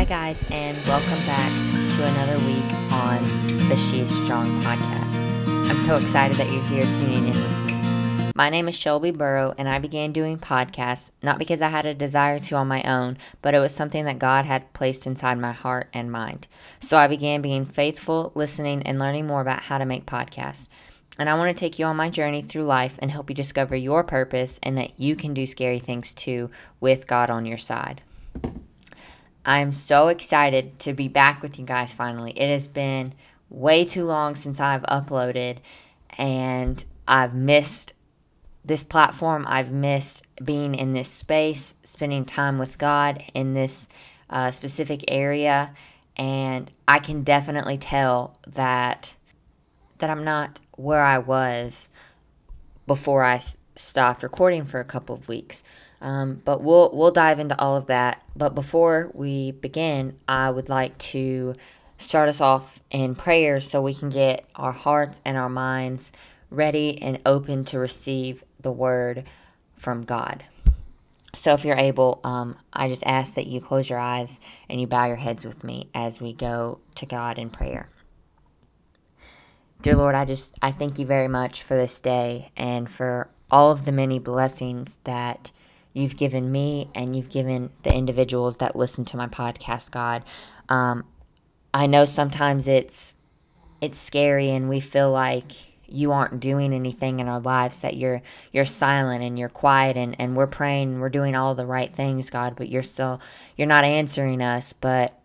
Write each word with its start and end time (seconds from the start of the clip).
Hi, 0.00 0.06
guys, 0.06 0.46
and 0.50 0.78
welcome 0.86 1.18
back 1.26 1.52
to 1.54 2.06
another 2.06 2.38
week 2.46 2.64
on 2.96 3.22
the 3.68 3.76
She 3.76 4.00
is 4.00 4.24
Strong 4.24 4.46
podcast. 4.62 5.68
I'm 5.68 5.76
so 5.76 5.96
excited 5.96 6.38
that 6.38 6.50
you're 6.50 6.64
here 6.64 6.86
tuning 7.02 7.28
in 7.28 7.34
with 7.34 7.66
me. 7.66 8.32
My 8.34 8.48
name 8.48 8.66
is 8.66 8.74
Shelby 8.74 9.10
Burrow, 9.10 9.54
and 9.58 9.68
I 9.68 9.78
began 9.78 10.10
doing 10.12 10.38
podcasts 10.38 11.10
not 11.22 11.38
because 11.38 11.60
I 11.60 11.68
had 11.68 11.84
a 11.84 11.92
desire 11.92 12.38
to 12.38 12.56
on 12.56 12.66
my 12.66 12.82
own, 12.84 13.18
but 13.42 13.52
it 13.52 13.58
was 13.58 13.74
something 13.74 14.06
that 14.06 14.18
God 14.18 14.46
had 14.46 14.72
placed 14.72 15.06
inside 15.06 15.38
my 15.38 15.52
heart 15.52 15.90
and 15.92 16.10
mind. 16.10 16.48
So 16.80 16.96
I 16.96 17.06
began 17.06 17.42
being 17.42 17.66
faithful, 17.66 18.32
listening, 18.34 18.82
and 18.84 18.98
learning 18.98 19.26
more 19.26 19.42
about 19.42 19.64
how 19.64 19.76
to 19.76 19.84
make 19.84 20.06
podcasts. 20.06 20.68
And 21.18 21.28
I 21.28 21.34
want 21.34 21.54
to 21.54 21.60
take 21.60 21.78
you 21.78 21.84
on 21.84 21.96
my 21.96 22.08
journey 22.08 22.40
through 22.40 22.64
life 22.64 22.98
and 23.02 23.10
help 23.10 23.28
you 23.28 23.36
discover 23.36 23.76
your 23.76 24.02
purpose 24.02 24.58
and 24.62 24.78
that 24.78 24.98
you 24.98 25.14
can 25.14 25.34
do 25.34 25.44
scary 25.44 25.78
things 25.78 26.14
too 26.14 26.50
with 26.80 27.06
God 27.06 27.28
on 27.28 27.44
your 27.44 27.58
side. 27.58 28.00
I'm 29.44 29.72
so 29.72 30.08
excited 30.08 30.78
to 30.80 30.92
be 30.92 31.08
back 31.08 31.42
with 31.42 31.58
you 31.58 31.64
guys 31.64 31.94
finally. 31.94 32.32
It 32.32 32.50
has 32.50 32.68
been 32.68 33.14
way 33.48 33.84
too 33.84 34.04
long 34.04 34.34
since 34.34 34.60
I've 34.60 34.82
uploaded, 34.82 35.58
and 36.18 36.84
I've 37.08 37.34
missed 37.34 37.94
this 38.64 38.82
platform. 38.82 39.46
I've 39.48 39.72
missed 39.72 40.24
being 40.44 40.74
in 40.74 40.92
this 40.92 41.08
space, 41.08 41.74
spending 41.82 42.24
time 42.24 42.58
with 42.58 42.78
God 42.78 43.24
in 43.34 43.54
this 43.54 43.88
uh, 44.28 44.50
specific 44.50 45.04
area, 45.08 45.74
and 46.16 46.70
I 46.86 46.98
can 46.98 47.22
definitely 47.22 47.78
tell 47.78 48.38
that 48.46 49.14
that 49.98 50.10
I'm 50.10 50.24
not 50.24 50.60
where 50.76 51.02
I 51.02 51.18
was 51.18 51.90
before 52.86 53.22
I 53.22 53.40
stopped 53.76 54.22
recording 54.22 54.64
for 54.64 54.80
a 54.80 54.84
couple 54.84 55.14
of 55.14 55.28
weeks. 55.28 55.62
Um, 56.00 56.40
but 56.44 56.62
we'll 56.62 56.90
we'll 56.94 57.10
dive 57.10 57.38
into 57.38 57.58
all 57.60 57.76
of 57.76 57.86
that. 57.86 58.22
But 58.34 58.54
before 58.54 59.10
we 59.14 59.52
begin, 59.52 60.18
I 60.26 60.50
would 60.50 60.68
like 60.68 60.96
to 60.98 61.54
start 61.98 62.28
us 62.28 62.40
off 62.40 62.80
in 62.90 63.14
prayer 63.14 63.60
so 63.60 63.82
we 63.82 63.94
can 63.94 64.08
get 64.08 64.46
our 64.54 64.72
hearts 64.72 65.20
and 65.24 65.36
our 65.36 65.50
minds 65.50 66.12
ready 66.48 67.00
and 67.00 67.20
open 67.26 67.64
to 67.66 67.78
receive 67.78 68.42
the 68.58 68.72
word 68.72 69.24
from 69.76 70.04
God. 70.04 70.44
So, 71.34 71.52
if 71.52 71.64
you're 71.64 71.76
able, 71.76 72.20
um, 72.24 72.56
I 72.72 72.88
just 72.88 73.04
ask 73.06 73.34
that 73.34 73.46
you 73.46 73.60
close 73.60 73.88
your 73.88 74.00
eyes 74.00 74.40
and 74.68 74.80
you 74.80 74.86
bow 74.86 75.06
your 75.06 75.16
heads 75.16 75.44
with 75.44 75.62
me 75.62 75.88
as 75.94 76.20
we 76.20 76.32
go 76.32 76.80
to 76.96 77.06
God 77.06 77.38
in 77.38 77.50
prayer. 77.50 77.88
Dear 79.80 79.96
Lord, 79.96 80.14
I 80.14 80.24
just 80.24 80.58
I 80.60 80.72
thank 80.72 80.98
you 80.98 81.06
very 81.06 81.28
much 81.28 81.62
for 81.62 81.76
this 81.76 82.00
day 82.00 82.50
and 82.56 82.90
for 82.90 83.30
all 83.50 83.70
of 83.70 83.84
the 83.84 83.92
many 83.92 84.18
blessings 84.18 84.98
that 85.04 85.50
you've 85.92 86.16
given 86.16 86.52
me 86.52 86.88
and 86.94 87.16
you've 87.16 87.30
given 87.30 87.70
the 87.82 87.92
individuals 87.92 88.58
that 88.58 88.76
listen 88.76 89.04
to 89.06 89.16
my 89.16 89.26
podcast, 89.26 89.90
God. 89.90 90.22
Um, 90.68 91.04
I 91.74 91.86
know 91.86 92.04
sometimes 92.04 92.68
it's 92.68 93.14
it's 93.80 93.98
scary 93.98 94.50
and 94.50 94.68
we 94.68 94.80
feel 94.80 95.10
like 95.10 95.52
you 95.86 96.12
aren't 96.12 96.38
doing 96.38 96.72
anything 96.72 97.18
in 97.18 97.28
our 97.28 97.40
lives 97.40 97.80
that 97.80 97.96
you're 97.96 98.22
you're 98.52 98.64
silent 98.64 99.24
and 99.24 99.38
you're 99.38 99.48
quiet 99.48 99.96
and, 99.96 100.14
and 100.18 100.36
we're 100.36 100.46
praying 100.46 100.92
and 100.92 101.00
we're 101.00 101.08
doing 101.08 101.34
all 101.34 101.54
the 101.54 101.66
right 101.66 101.92
things 101.92 102.30
god 102.30 102.54
but 102.56 102.68
you're 102.68 102.82
still 102.82 103.20
you're 103.56 103.66
not 103.66 103.82
answering 103.84 104.40
us 104.40 104.72
but 104.72 105.19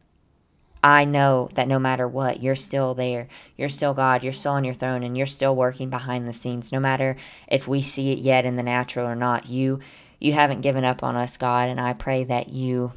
I 0.85 1.03
know 1.03 1.49
that 1.55 1.67
no 1.67 1.79
matter 1.79 2.07
what, 2.07 2.43
you're 2.43 2.55
still 2.55 2.93
there. 2.93 3.27
You're 3.57 3.69
still 3.69 3.95
God. 3.95 4.23
You're 4.23 4.31
still 4.31 4.51
on 4.51 4.63
your 4.63 4.75
throne 4.75 5.01
and 5.01 5.17
you're 5.17 5.25
still 5.25 5.55
working 5.55 5.89
behind 5.89 6.27
the 6.27 6.33
scenes. 6.33 6.71
No 6.71 6.79
matter 6.79 7.17
if 7.47 7.67
we 7.67 7.81
see 7.81 8.11
it 8.11 8.19
yet 8.19 8.45
in 8.45 8.55
the 8.55 8.61
natural 8.61 9.07
or 9.07 9.15
not, 9.15 9.49
you 9.49 9.79
you 10.19 10.33
haven't 10.33 10.61
given 10.61 10.85
up 10.85 11.01
on 11.01 11.15
us, 11.15 11.37
God, 11.37 11.69
and 11.69 11.79
I 11.81 11.93
pray 11.93 12.23
that 12.25 12.49
you 12.49 12.93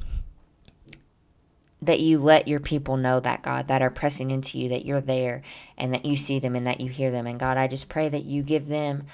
that 1.80 2.00
you 2.00 2.18
let 2.18 2.46
your 2.46 2.60
people 2.60 2.98
know 2.98 3.20
that 3.20 3.40
God 3.40 3.68
that 3.68 3.80
are 3.80 3.88
pressing 3.88 4.32
into 4.32 4.58
you 4.58 4.68
that 4.68 4.84
you're 4.84 5.00
there 5.00 5.40
and 5.78 5.94
that 5.94 6.04
you 6.04 6.14
see 6.14 6.38
them 6.38 6.54
and 6.54 6.66
that 6.66 6.82
you 6.82 6.90
hear 6.90 7.10
them 7.10 7.26
and 7.26 7.40
God 7.40 7.56
I 7.56 7.68
just 7.68 7.88
pray 7.88 8.10
that 8.10 8.24
you 8.24 8.42
give 8.42 8.66
them 8.66 9.06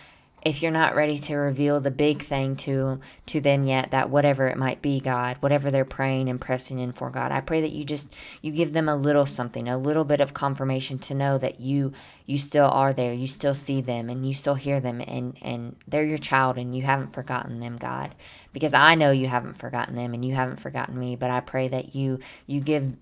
if 0.44 0.60
you're 0.60 0.71
not 0.71 0.94
ready 0.94 1.19
to 1.19 1.34
reveal 1.37 1.81
the 1.81 1.91
big 1.91 2.22
thing 2.22 2.55
to 2.55 3.00
to 3.27 3.41
them 3.41 3.65
yet 3.65 3.91
that 3.91 4.10
whatever 4.10 4.47
it 4.47 4.56
might 4.56 4.82
be 4.82 5.00
god 5.00 5.37
whatever 5.41 5.71
they're 5.71 5.84
praying 5.84 6.28
and 6.28 6.41
pressing 6.41 6.78
in 6.78 6.93
for 6.93 7.10
god 7.10 7.32
i 7.32 7.41
pray 7.41 7.60
that 7.60 7.72
you 7.72 7.84
just 7.84 8.15
you 8.43 8.53
give 8.53 8.72
them 8.72 8.88
a 8.88 8.94
little 8.94 9.27
something 9.27 9.69
a 9.69 9.78
little 9.78 10.05
bit 10.05 10.21
of 10.21 10.34
confirmation 10.34 10.99
to 10.99 11.15
know 11.15 11.38
that 11.38 11.60
you 11.60 11.93
you 12.27 12.38
still 12.38 12.66
are 12.66 12.93
there 12.93 13.12
you 13.12 13.27
still 13.27 13.55
see 13.55 13.81
them 13.81 14.10
and 14.10 14.27
you 14.27 14.34
still 14.34 14.55
hear 14.55 14.81
them 14.81 15.00
and 15.06 15.37
and 15.41 15.77
they're 15.88 16.05
your 16.05 16.19
child 16.19 16.59
and 16.59 16.76
you 16.76 16.82
haven't 16.82 17.12
forgotten 17.12 17.61
them 17.61 17.76
god 17.76 18.15
because 18.53 18.75
i 18.75 18.94
know 18.94 19.11
you 19.11 19.28
haven't 19.28 19.59
forgotten 19.59 19.94
them 19.94 20.12
and 20.12 20.25
you 20.25 20.34
haven't 20.34 20.61
forgotten 20.61 20.99
me 20.99 21.16
but 21.16 21.31
i 21.31 21.41
pray 21.41 21.69
that 21.69 21.94
you 21.94 22.19
you 22.47 22.61
give 22.61 22.97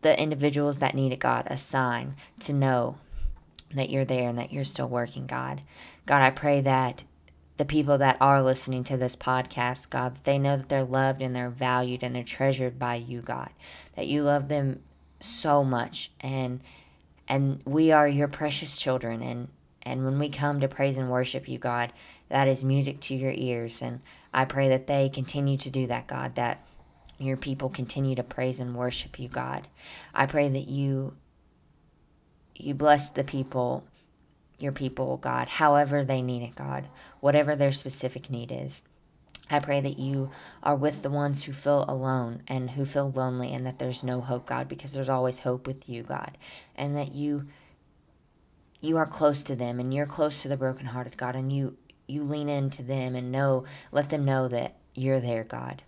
the 0.00 0.20
individuals 0.20 0.78
that 0.78 0.94
need 0.94 1.12
it 1.12 1.18
god 1.18 1.46
a 1.48 1.56
sign 1.56 2.14
to 2.38 2.52
know 2.52 2.96
that 3.74 3.90
you're 3.90 4.04
there 4.04 4.28
and 4.28 4.38
that 4.38 4.52
you're 4.52 4.64
still 4.64 4.88
working, 4.88 5.26
God. 5.26 5.62
God, 6.06 6.22
I 6.22 6.30
pray 6.30 6.60
that 6.60 7.04
the 7.56 7.64
people 7.64 7.98
that 7.98 8.16
are 8.20 8.42
listening 8.42 8.84
to 8.84 8.96
this 8.96 9.16
podcast, 9.16 9.90
God, 9.90 10.16
that 10.16 10.24
they 10.24 10.38
know 10.38 10.56
that 10.56 10.68
they're 10.68 10.84
loved 10.84 11.22
and 11.22 11.34
they're 11.34 11.50
valued 11.50 12.02
and 12.02 12.14
they're 12.14 12.22
treasured 12.22 12.78
by 12.78 12.96
you, 12.96 13.20
God. 13.20 13.50
That 13.94 14.06
you 14.06 14.22
love 14.22 14.48
them 14.48 14.82
so 15.20 15.64
much 15.64 16.10
and 16.20 16.60
and 17.28 17.60
we 17.64 17.90
are 17.90 18.06
your 18.06 18.28
precious 18.28 18.76
children 18.76 19.22
and 19.22 19.48
and 19.82 20.04
when 20.04 20.18
we 20.18 20.28
come 20.28 20.60
to 20.60 20.68
praise 20.68 20.98
and 20.98 21.10
worship 21.10 21.48
you, 21.48 21.58
God, 21.58 21.92
that 22.28 22.48
is 22.48 22.64
music 22.64 23.00
to 23.02 23.14
your 23.14 23.32
ears 23.32 23.82
and 23.82 24.00
I 24.34 24.44
pray 24.44 24.68
that 24.68 24.86
they 24.86 25.08
continue 25.08 25.56
to 25.58 25.70
do 25.70 25.86
that, 25.86 26.06
God, 26.06 26.34
that 26.34 26.60
your 27.18 27.36
people 27.36 27.70
continue 27.70 28.14
to 28.14 28.22
praise 28.22 28.60
and 28.60 28.74
worship 28.74 29.18
you, 29.18 29.28
God. 29.28 29.68
I 30.14 30.26
pray 30.26 30.48
that 30.48 30.68
you 30.68 31.14
you 32.54 32.74
bless 32.74 33.08
the 33.08 33.24
people, 33.24 33.86
your 34.58 34.72
people, 34.72 35.16
God, 35.18 35.48
however 35.48 36.04
they 36.04 36.22
need 36.22 36.42
it, 36.42 36.54
God, 36.54 36.88
whatever 37.20 37.54
their 37.54 37.72
specific 37.72 38.30
need 38.30 38.50
is. 38.50 38.82
I 39.48 39.60
pray 39.60 39.80
that 39.80 39.98
you 39.98 40.30
are 40.62 40.74
with 40.74 41.02
the 41.02 41.10
ones 41.10 41.44
who 41.44 41.52
feel 41.52 41.84
alone 41.86 42.42
and 42.48 42.70
who 42.70 42.84
feel 42.84 43.10
lonely 43.12 43.54
and 43.54 43.64
that 43.64 43.78
there's 43.78 44.02
no 44.02 44.20
hope, 44.20 44.46
God, 44.46 44.68
because 44.68 44.92
there's 44.92 45.08
always 45.08 45.40
hope 45.40 45.66
with 45.66 45.88
you, 45.88 46.02
God. 46.02 46.36
And 46.74 46.96
that 46.96 47.14
you 47.14 47.46
you 48.80 48.96
are 48.96 49.06
close 49.06 49.42
to 49.44 49.56
them 49.56 49.80
and 49.80 49.94
you're 49.94 50.06
close 50.06 50.42
to 50.42 50.48
the 50.48 50.56
brokenhearted, 50.56 51.16
God, 51.16 51.36
and 51.36 51.52
you 51.52 51.76
you 52.08 52.24
lean 52.24 52.48
into 52.48 52.82
them 52.82 53.14
and 53.14 53.30
know 53.30 53.64
let 53.92 54.10
them 54.10 54.24
know 54.24 54.48
that 54.48 54.76
you're 54.94 55.20
there, 55.20 55.44
God. 55.44 55.82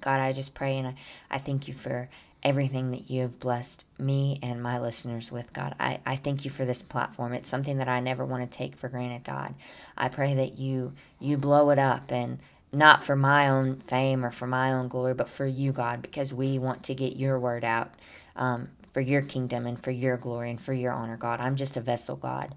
God, 0.00 0.20
I 0.20 0.32
just 0.32 0.54
pray 0.54 0.78
and 0.78 0.88
I, 0.88 0.94
I 1.30 1.38
thank 1.38 1.66
you 1.66 1.74
for 1.74 2.08
everything 2.42 2.92
that 2.92 3.10
you 3.10 3.22
have 3.22 3.40
blessed 3.40 3.84
me 3.98 4.38
and 4.42 4.62
my 4.62 4.78
listeners 4.78 5.32
with, 5.32 5.52
God. 5.52 5.74
I, 5.80 6.00
I 6.06 6.16
thank 6.16 6.44
you 6.44 6.50
for 6.50 6.64
this 6.64 6.82
platform. 6.82 7.32
It's 7.32 7.48
something 7.48 7.78
that 7.78 7.88
I 7.88 8.00
never 8.00 8.24
want 8.24 8.48
to 8.48 8.58
take 8.58 8.76
for 8.76 8.88
granted, 8.88 9.24
God. 9.24 9.54
I 9.96 10.08
pray 10.08 10.34
that 10.34 10.58
you 10.58 10.92
you 11.18 11.36
blow 11.36 11.70
it 11.70 11.78
up 11.78 12.12
and 12.12 12.38
not 12.72 13.04
for 13.04 13.16
my 13.16 13.48
own 13.48 13.76
fame 13.76 14.24
or 14.24 14.30
for 14.30 14.46
my 14.46 14.72
own 14.72 14.88
glory, 14.88 15.14
but 15.14 15.28
for 15.28 15.46
you, 15.46 15.72
God, 15.72 16.02
because 16.02 16.32
we 16.32 16.58
want 16.58 16.82
to 16.84 16.94
get 16.94 17.16
your 17.16 17.38
word 17.38 17.64
out 17.64 17.94
um, 18.36 18.68
for 18.92 19.00
your 19.00 19.22
kingdom 19.22 19.66
and 19.66 19.82
for 19.82 19.90
your 19.90 20.16
glory 20.16 20.50
and 20.50 20.60
for 20.60 20.72
your 20.72 20.92
honor, 20.92 21.16
God. 21.16 21.40
I'm 21.40 21.56
just 21.56 21.76
a 21.76 21.80
vessel, 21.80 22.16
God. 22.16 22.54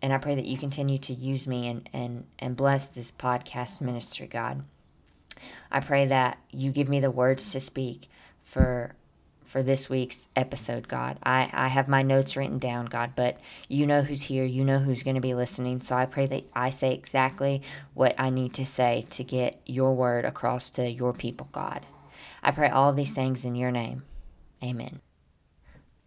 And 0.00 0.12
I 0.12 0.18
pray 0.18 0.36
that 0.36 0.44
you 0.44 0.56
continue 0.56 0.98
to 0.98 1.12
use 1.12 1.48
me 1.48 1.66
and, 1.66 1.88
and, 1.92 2.24
and 2.38 2.56
bless 2.56 2.86
this 2.86 3.10
podcast 3.10 3.80
ministry, 3.80 4.28
God. 4.28 4.62
I 5.70 5.80
pray 5.80 6.06
that 6.06 6.38
you 6.52 6.70
give 6.70 6.88
me 6.88 7.00
the 7.00 7.10
words 7.10 7.50
to 7.52 7.60
speak 7.60 8.08
for 8.42 8.94
for 9.48 9.62
this 9.62 9.88
week's 9.88 10.28
episode, 10.36 10.88
God. 10.88 11.18
I, 11.22 11.48
I 11.52 11.68
have 11.68 11.88
my 11.88 12.02
notes 12.02 12.36
written 12.36 12.58
down, 12.58 12.84
God, 12.86 13.12
but 13.16 13.40
you 13.66 13.86
know 13.86 14.02
who's 14.02 14.22
here. 14.22 14.44
You 14.44 14.62
know 14.62 14.78
who's 14.78 15.02
going 15.02 15.14
to 15.14 15.22
be 15.22 15.34
listening. 15.34 15.80
So 15.80 15.96
I 15.96 16.04
pray 16.04 16.26
that 16.26 16.44
I 16.54 16.68
say 16.68 16.92
exactly 16.92 17.62
what 17.94 18.14
I 18.18 18.28
need 18.28 18.52
to 18.54 18.66
say 18.66 19.06
to 19.10 19.24
get 19.24 19.60
your 19.64 19.94
word 19.94 20.26
across 20.26 20.68
to 20.72 20.88
your 20.88 21.14
people, 21.14 21.48
God. 21.50 21.86
I 22.42 22.50
pray 22.50 22.68
all 22.68 22.92
these 22.92 23.14
things 23.14 23.46
in 23.46 23.54
your 23.54 23.70
name. 23.70 24.02
Amen. 24.62 25.00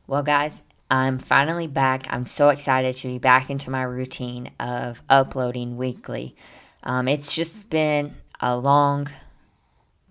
Well, 0.06 0.24
guys, 0.24 0.62
I'm 0.92 1.18
finally 1.18 1.68
back. 1.68 2.04
I'm 2.10 2.28
so 2.28 2.50
excited 2.50 2.96
to 2.98 3.08
be 3.08 3.18
back 3.18 3.50
into 3.50 3.72
my 3.72 3.82
routine 3.82 4.52
of 4.60 5.02
uploading 5.10 5.78
weekly. 5.78 6.36
Um, 6.84 7.08
it's 7.08 7.34
just 7.34 7.70
been 7.70 8.16
a 8.40 8.56
long 8.56 9.08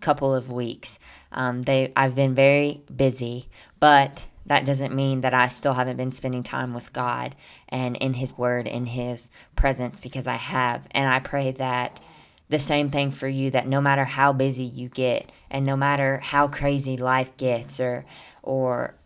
couple 0.01 0.35
of 0.35 0.51
weeks. 0.51 0.99
Um, 1.33 1.63
they 1.63 1.93
I've 1.97 2.15
been 2.15 2.35
very 2.35 2.83
busy, 2.95 3.49
but 3.79 4.27
that 4.47 4.65
doesn't 4.65 4.95
mean 4.95 5.21
that 5.21 5.35
I 5.35 5.49
still 5.49 5.75
haven't 5.75 5.97
been 5.97 6.13
spending 6.13 6.43
time 6.43 6.75
with 6.75 6.93
God 6.93 7.37
and 7.69 7.97
in 7.99 8.15
His 8.15 8.37
Word, 8.37 8.67
in 8.67 8.87
His 8.87 9.31
presence, 9.55 10.01
because 10.01 10.27
I 10.27 10.37
have. 10.37 10.89
And 10.91 11.09
I 11.09 11.21
pray 11.21 11.53
that 11.53 12.01
the 12.49 12.59
same 12.59 12.91
thing 12.91 13.13
for 13.13 13.29
you 13.29 13.51
that 13.53 13.69
no 13.69 13.81
matter 13.81 14.05
how 14.05 14.33
busy 14.33 14.65
you 14.65 14.89
get 14.89 15.31
and 15.51 15.65
no 15.65 15.77
matter 15.77 16.19
how 16.19 16.49
crazy 16.49 16.97
life 16.97 17.37
gets 17.37 17.79
or 17.79 18.05
or 18.43 18.97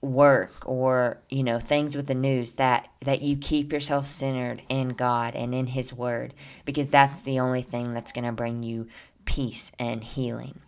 work 0.00 0.66
or 0.66 1.18
you 1.28 1.42
know 1.42 1.58
things 1.58 1.96
with 1.96 2.06
the 2.06 2.14
news 2.14 2.54
that 2.54 2.88
that 3.00 3.20
you 3.22 3.36
keep 3.36 3.72
yourself 3.72 4.06
centered 4.06 4.62
in 4.68 4.90
God 4.90 5.34
and 5.34 5.54
in 5.54 5.66
his 5.68 5.92
word 5.92 6.34
because 6.64 6.88
that's 6.88 7.22
the 7.22 7.40
only 7.40 7.62
thing 7.62 7.94
that's 7.94 8.12
going 8.12 8.24
to 8.24 8.32
bring 8.32 8.62
you 8.62 8.86
peace 9.28 9.72
and 9.78 10.02
healing. 10.02 10.58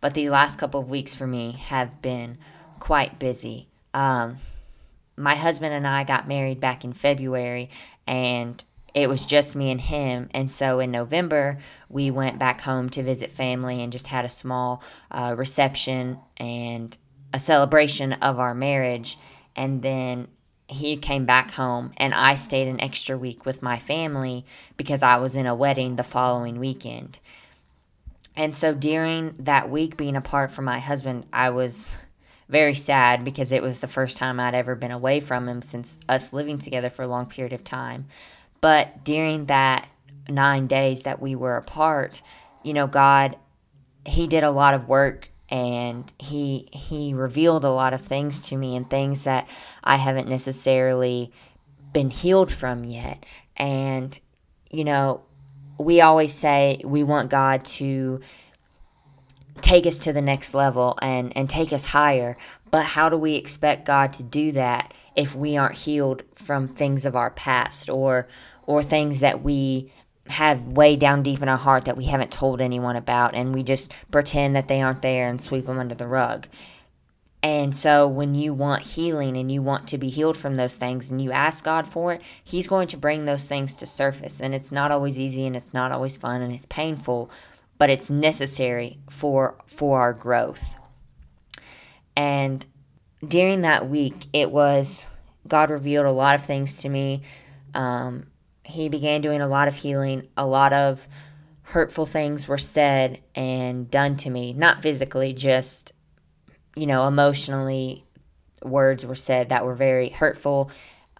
but 0.00 0.14
these 0.14 0.30
last 0.30 0.58
couple 0.58 0.80
of 0.80 0.90
weeks 0.90 1.14
for 1.14 1.26
me 1.26 1.52
have 1.52 2.02
been 2.02 2.36
quite 2.80 3.18
busy. 3.20 3.68
Um, 3.94 4.38
my 5.16 5.36
husband 5.36 5.72
and 5.72 5.86
I 5.86 6.04
got 6.04 6.28
married 6.28 6.60
back 6.60 6.84
in 6.84 6.92
February, 6.92 7.70
and 8.06 8.62
it 8.94 9.08
was 9.08 9.24
just 9.24 9.54
me 9.54 9.70
and 9.70 9.80
him. 9.80 10.28
And 10.34 10.50
so 10.50 10.80
in 10.80 10.90
November, 10.90 11.58
we 11.88 12.10
went 12.10 12.38
back 12.38 12.62
home 12.62 12.90
to 12.90 13.02
visit 13.02 13.30
family 13.30 13.80
and 13.82 13.92
just 13.92 14.08
had 14.08 14.24
a 14.24 14.28
small 14.28 14.82
uh, 15.10 15.34
reception 15.36 16.18
and 16.36 16.98
a 17.32 17.38
celebration 17.38 18.14
of 18.14 18.40
our 18.40 18.54
marriage. 18.54 19.18
And 19.54 19.82
then 19.82 20.28
he 20.68 20.96
came 20.96 21.24
back 21.24 21.52
home, 21.52 21.92
and 21.96 22.12
I 22.12 22.34
stayed 22.34 22.68
an 22.68 22.80
extra 22.80 23.16
week 23.16 23.46
with 23.46 23.62
my 23.62 23.78
family 23.78 24.44
because 24.76 25.02
I 25.02 25.16
was 25.16 25.36
in 25.36 25.46
a 25.46 25.54
wedding 25.54 25.96
the 25.96 26.02
following 26.02 26.58
weekend. 26.58 27.20
And 28.36 28.54
so 28.54 28.74
during 28.74 29.32
that 29.38 29.70
week 29.70 29.96
being 29.96 30.16
apart 30.16 30.50
from 30.50 30.64
my 30.64 30.78
husband, 30.78 31.26
I 31.32 31.50
was 31.50 31.98
very 32.48 32.74
sad 32.74 33.24
because 33.24 33.50
it 33.52 33.62
was 33.62 33.80
the 33.80 33.86
first 33.86 34.16
time 34.18 34.38
I'd 34.38 34.54
ever 34.54 34.74
been 34.74 34.90
away 34.90 35.20
from 35.20 35.48
him 35.48 35.62
since 35.62 35.98
us 36.08 36.32
living 36.32 36.58
together 36.58 36.90
for 36.90 37.02
a 37.02 37.08
long 37.08 37.26
period 37.26 37.52
of 37.52 37.64
time. 37.64 38.06
But 38.60 39.04
during 39.04 39.46
that 39.46 39.88
nine 40.28 40.66
days 40.66 41.04
that 41.04 41.20
we 41.20 41.34
were 41.34 41.56
apart, 41.56 42.22
you 42.62 42.74
know, 42.74 42.86
God, 42.86 43.36
He 44.04 44.26
did 44.26 44.44
a 44.44 44.50
lot 44.50 44.74
of 44.74 44.88
work 44.88 45.30
and 45.56 46.12
he 46.18 46.68
he 46.70 47.14
revealed 47.14 47.64
a 47.64 47.70
lot 47.70 47.94
of 47.94 48.02
things 48.02 48.42
to 48.42 48.56
me 48.56 48.76
and 48.76 48.90
things 48.90 49.24
that 49.24 49.48
I 49.82 49.96
haven't 49.96 50.28
necessarily 50.28 51.32
been 51.94 52.10
healed 52.10 52.52
from 52.52 52.84
yet. 52.84 53.24
And 53.56 54.18
you 54.70 54.84
know, 54.84 55.22
we 55.78 56.02
always 56.02 56.34
say 56.34 56.82
we 56.84 57.02
want 57.02 57.30
God 57.30 57.64
to 57.64 58.20
take 59.62 59.86
us 59.86 59.98
to 60.00 60.12
the 60.12 60.20
next 60.20 60.52
level 60.52 60.98
and 61.00 61.34
and 61.34 61.48
take 61.48 61.72
us 61.72 61.86
higher, 61.86 62.36
but 62.70 62.84
how 62.84 63.08
do 63.08 63.16
we 63.16 63.34
expect 63.34 63.86
God 63.86 64.12
to 64.14 64.22
do 64.22 64.52
that 64.52 64.92
if 65.16 65.34
we 65.34 65.56
aren't 65.56 65.78
healed 65.78 66.22
from 66.34 66.68
things 66.68 67.06
of 67.06 67.16
our 67.16 67.30
past 67.30 67.88
or 67.88 68.28
or 68.66 68.82
things 68.82 69.20
that 69.20 69.42
we 69.42 69.90
have 70.30 70.72
way 70.72 70.96
down 70.96 71.22
deep 71.22 71.42
in 71.42 71.48
our 71.48 71.56
heart 71.56 71.84
that 71.84 71.96
we 71.96 72.06
haven't 72.06 72.30
told 72.30 72.60
anyone 72.60 72.96
about 72.96 73.34
and 73.34 73.54
we 73.54 73.62
just 73.62 73.92
pretend 74.10 74.56
that 74.56 74.68
they 74.68 74.82
aren't 74.82 75.02
there 75.02 75.28
and 75.28 75.40
sweep 75.40 75.66
them 75.66 75.78
under 75.78 75.94
the 75.94 76.06
rug. 76.06 76.46
And 77.42 77.76
so 77.76 78.08
when 78.08 78.34
you 78.34 78.52
want 78.52 78.82
healing 78.82 79.36
and 79.36 79.52
you 79.52 79.62
want 79.62 79.86
to 79.88 79.98
be 79.98 80.08
healed 80.08 80.36
from 80.36 80.56
those 80.56 80.76
things 80.76 81.10
and 81.10 81.22
you 81.22 81.30
ask 81.30 81.62
God 81.64 81.86
for 81.86 82.12
it, 82.12 82.22
he's 82.42 82.66
going 82.66 82.88
to 82.88 82.96
bring 82.96 83.24
those 83.24 83.46
things 83.46 83.76
to 83.76 83.86
surface 83.86 84.40
and 84.40 84.54
it's 84.54 84.72
not 84.72 84.90
always 84.90 85.18
easy 85.20 85.46
and 85.46 85.54
it's 85.54 85.72
not 85.72 85.92
always 85.92 86.16
fun 86.16 86.42
and 86.42 86.52
it's 86.52 86.66
painful, 86.66 87.30
but 87.78 87.90
it's 87.90 88.10
necessary 88.10 88.98
for 89.08 89.56
for 89.66 90.00
our 90.00 90.12
growth. 90.12 90.76
And 92.16 92.64
during 93.26 93.60
that 93.60 93.88
week, 93.88 94.26
it 94.32 94.50
was 94.50 95.06
God 95.46 95.70
revealed 95.70 96.06
a 96.06 96.10
lot 96.10 96.34
of 96.34 96.44
things 96.44 96.78
to 96.78 96.88
me. 96.88 97.22
Um, 97.74 98.26
he 98.66 98.88
began 98.88 99.20
doing 99.20 99.40
a 99.40 99.48
lot 99.48 99.68
of 99.68 99.76
healing. 99.76 100.28
A 100.36 100.46
lot 100.46 100.72
of 100.72 101.08
hurtful 101.62 102.06
things 102.06 102.46
were 102.46 102.58
said 102.58 103.20
and 103.34 103.90
done 103.90 104.16
to 104.16 104.30
me, 104.30 104.52
not 104.52 104.82
physically, 104.82 105.32
just, 105.32 105.92
you 106.74 106.86
know, 106.86 107.06
emotionally. 107.06 108.04
Words 108.62 109.04
were 109.04 109.14
said 109.14 109.48
that 109.50 109.64
were 109.64 109.74
very 109.74 110.08
hurtful 110.08 110.70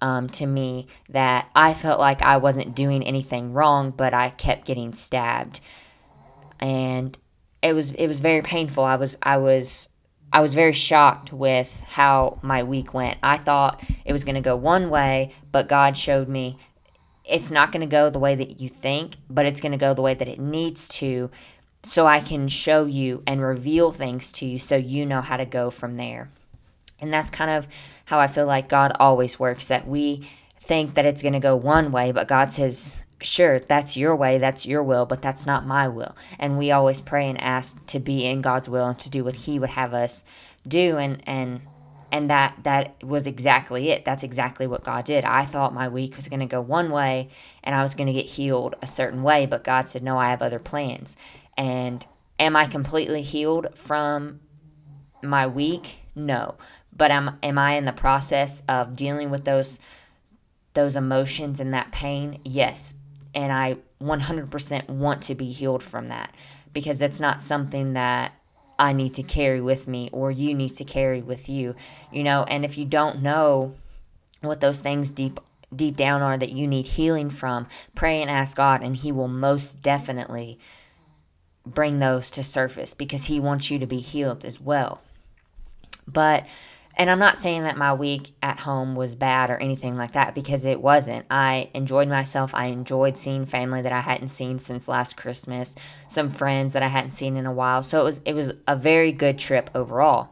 um, 0.00 0.28
to 0.30 0.46
me 0.46 0.86
that 1.08 1.48
I 1.54 1.74
felt 1.74 2.00
like 2.00 2.22
I 2.22 2.36
wasn't 2.36 2.74
doing 2.74 3.02
anything 3.02 3.52
wrong, 3.52 3.90
but 3.90 4.14
I 4.14 4.30
kept 4.30 4.66
getting 4.66 4.92
stabbed. 4.92 5.60
And 6.58 7.16
it 7.62 7.74
was 7.74 7.92
it 7.92 8.06
was 8.06 8.20
very 8.20 8.42
painful. 8.42 8.84
I 8.84 8.96
was 8.96 9.18
I 9.22 9.36
was 9.36 9.88
I 10.32 10.40
was 10.40 10.54
very 10.54 10.72
shocked 10.72 11.32
with 11.32 11.80
how 11.86 12.38
my 12.42 12.62
week 12.62 12.94
went. 12.94 13.18
I 13.22 13.38
thought 13.38 13.82
it 14.04 14.12
was 14.12 14.24
going 14.24 14.34
to 14.34 14.40
go 14.40 14.56
one 14.56 14.90
way, 14.90 15.34
but 15.52 15.68
God 15.68 15.96
showed 15.96 16.28
me 16.28 16.58
it's 17.28 17.50
not 17.50 17.72
going 17.72 17.80
to 17.80 17.86
go 17.86 18.08
the 18.08 18.18
way 18.18 18.34
that 18.34 18.60
you 18.60 18.68
think, 18.68 19.16
but 19.28 19.46
it's 19.46 19.60
going 19.60 19.72
to 19.72 19.78
go 19.78 19.94
the 19.94 20.02
way 20.02 20.14
that 20.14 20.28
it 20.28 20.38
needs 20.38 20.88
to 20.88 21.30
so 21.82 22.06
I 22.06 22.20
can 22.20 22.48
show 22.48 22.84
you 22.84 23.22
and 23.26 23.40
reveal 23.40 23.92
things 23.92 24.32
to 24.32 24.46
you 24.46 24.58
so 24.58 24.76
you 24.76 25.06
know 25.06 25.20
how 25.20 25.36
to 25.36 25.46
go 25.46 25.70
from 25.70 25.96
there. 25.96 26.30
And 27.00 27.12
that's 27.12 27.30
kind 27.30 27.50
of 27.50 27.68
how 28.06 28.18
I 28.18 28.26
feel 28.26 28.46
like 28.46 28.68
God 28.68 28.92
always 28.98 29.38
works 29.38 29.68
that 29.68 29.86
we 29.86 30.28
think 30.60 30.94
that 30.94 31.04
it's 31.04 31.22
going 31.22 31.34
to 31.34 31.40
go 31.40 31.54
one 31.54 31.92
way, 31.92 32.10
but 32.10 32.26
God 32.26 32.52
says, 32.52 33.04
sure, 33.22 33.58
that's 33.58 33.96
your 33.96 34.16
way, 34.16 34.38
that's 34.38 34.66
your 34.66 34.82
will, 34.82 35.06
but 35.06 35.22
that's 35.22 35.46
not 35.46 35.66
my 35.66 35.86
will. 35.86 36.16
And 36.38 36.58
we 36.58 36.70
always 36.70 37.00
pray 37.00 37.28
and 37.28 37.40
ask 37.40 37.84
to 37.86 38.00
be 38.00 38.24
in 38.24 38.40
God's 38.40 38.68
will 38.68 38.86
and 38.86 38.98
to 39.00 39.10
do 39.10 39.24
what 39.24 39.36
He 39.36 39.58
would 39.58 39.70
have 39.70 39.94
us 39.94 40.24
do. 40.66 40.96
And, 40.96 41.22
and 41.26 41.60
and 42.16 42.30
that 42.30 42.56
that 42.62 43.02
was 43.04 43.26
exactly 43.26 43.90
it. 43.90 44.06
That's 44.06 44.22
exactly 44.22 44.66
what 44.66 44.82
god 44.82 45.04
did. 45.04 45.22
I 45.24 45.44
thought 45.44 45.74
my 45.74 45.86
week 45.86 46.16
was 46.16 46.28
going 46.28 46.40
to 46.40 46.46
go 46.46 46.62
one 46.62 46.90
way 46.90 47.28
and 47.62 47.74
i 47.74 47.82
was 47.82 47.94
going 47.94 48.06
to 48.06 48.12
get 48.12 48.30
healed 48.30 48.74
a 48.80 48.86
certain 48.86 49.22
way 49.22 49.44
but 49.44 49.64
god 49.64 49.88
said 49.88 50.02
no 50.02 50.16
i 50.18 50.30
have 50.30 50.40
other 50.40 50.58
plans. 50.58 51.14
And 51.58 52.06
am 52.38 52.56
i 52.56 52.66
completely 52.66 53.20
healed 53.22 53.76
from 53.76 54.40
my 55.22 55.46
week? 55.46 56.00
No. 56.14 56.54
But 56.90 57.10
am, 57.10 57.38
am 57.42 57.58
i 57.58 57.72
in 57.72 57.84
the 57.84 57.92
process 57.92 58.62
of 58.66 58.96
dealing 58.96 59.30
with 59.30 59.44
those 59.44 59.78
those 60.72 60.96
emotions 60.96 61.60
and 61.60 61.74
that 61.74 61.92
pain? 61.92 62.40
Yes. 62.44 62.94
And 63.34 63.52
i 63.52 63.76
100% 64.02 64.88
want 64.88 65.22
to 65.24 65.34
be 65.34 65.52
healed 65.52 65.82
from 65.82 66.08
that 66.08 66.34
because 66.72 67.02
it's 67.02 67.20
not 67.20 67.40
something 67.40 67.92
that 67.92 68.32
I 68.78 68.92
need 68.92 69.14
to 69.14 69.22
carry 69.22 69.60
with 69.60 69.88
me 69.88 70.10
or 70.12 70.30
you 70.30 70.54
need 70.54 70.74
to 70.74 70.84
carry 70.84 71.22
with 71.22 71.48
you, 71.48 71.74
you 72.12 72.22
know, 72.22 72.44
and 72.44 72.64
if 72.64 72.76
you 72.76 72.84
don't 72.84 73.22
know 73.22 73.74
what 74.40 74.60
those 74.60 74.80
things 74.80 75.10
deep 75.10 75.40
deep 75.74 75.96
down 75.96 76.22
are 76.22 76.38
that 76.38 76.52
you 76.52 76.66
need 76.66 76.86
healing 76.86 77.28
from, 77.28 77.66
pray 77.94 78.20
and 78.20 78.30
ask 78.30 78.56
God 78.56 78.82
and 78.82 78.96
he 78.96 79.10
will 79.10 79.28
most 79.28 79.82
definitely 79.82 80.58
bring 81.64 81.98
those 81.98 82.30
to 82.30 82.44
surface 82.44 82.94
because 82.94 83.26
he 83.26 83.40
wants 83.40 83.70
you 83.70 83.78
to 83.78 83.86
be 83.86 83.98
healed 83.98 84.44
as 84.44 84.60
well. 84.60 85.00
But 86.06 86.46
and 86.96 87.10
I'm 87.10 87.18
not 87.18 87.36
saying 87.36 87.64
that 87.64 87.76
my 87.76 87.92
week 87.92 88.34
at 88.42 88.60
home 88.60 88.94
was 88.94 89.14
bad 89.14 89.50
or 89.50 89.58
anything 89.58 89.98
like 89.98 90.12
that 90.12 90.34
because 90.34 90.64
it 90.64 90.80
wasn't. 90.80 91.26
I 91.30 91.70
enjoyed 91.74 92.08
myself. 92.08 92.54
I 92.54 92.66
enjoyed 92.66 93.18
seeing 93.18 93.44
family 93.44 93.82
that 93.82 93.92
I 93.92 94.00
hadn't 94.00 94.28
seen 94.28 94.58
since 94.58 94.88
last 94.88 95.16
Christmas, 95.16 95.74
some 96.08 96.30
friends 96.30 96.72
that 96.72 96.82
I 96.82 96.88
hadn't 96.88 97.12
seen 97.12 97.36
in 97.36 97.44
a 97.44 97.52
while. 97.52 97.82
So 97.82 98.00
it 98.00 98.04
was 98.04 98.20
it 98.24 98.34
was 98.34 98.52
a 98.66 98.76
very 98.76 99.12
good 99.12 99.38
trip 99.38 99.68
overall. 99.74 100.30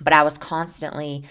But 0.00 0.14
I 0.14 0.22
was 0.22 0.38
constantly 0.38 1.24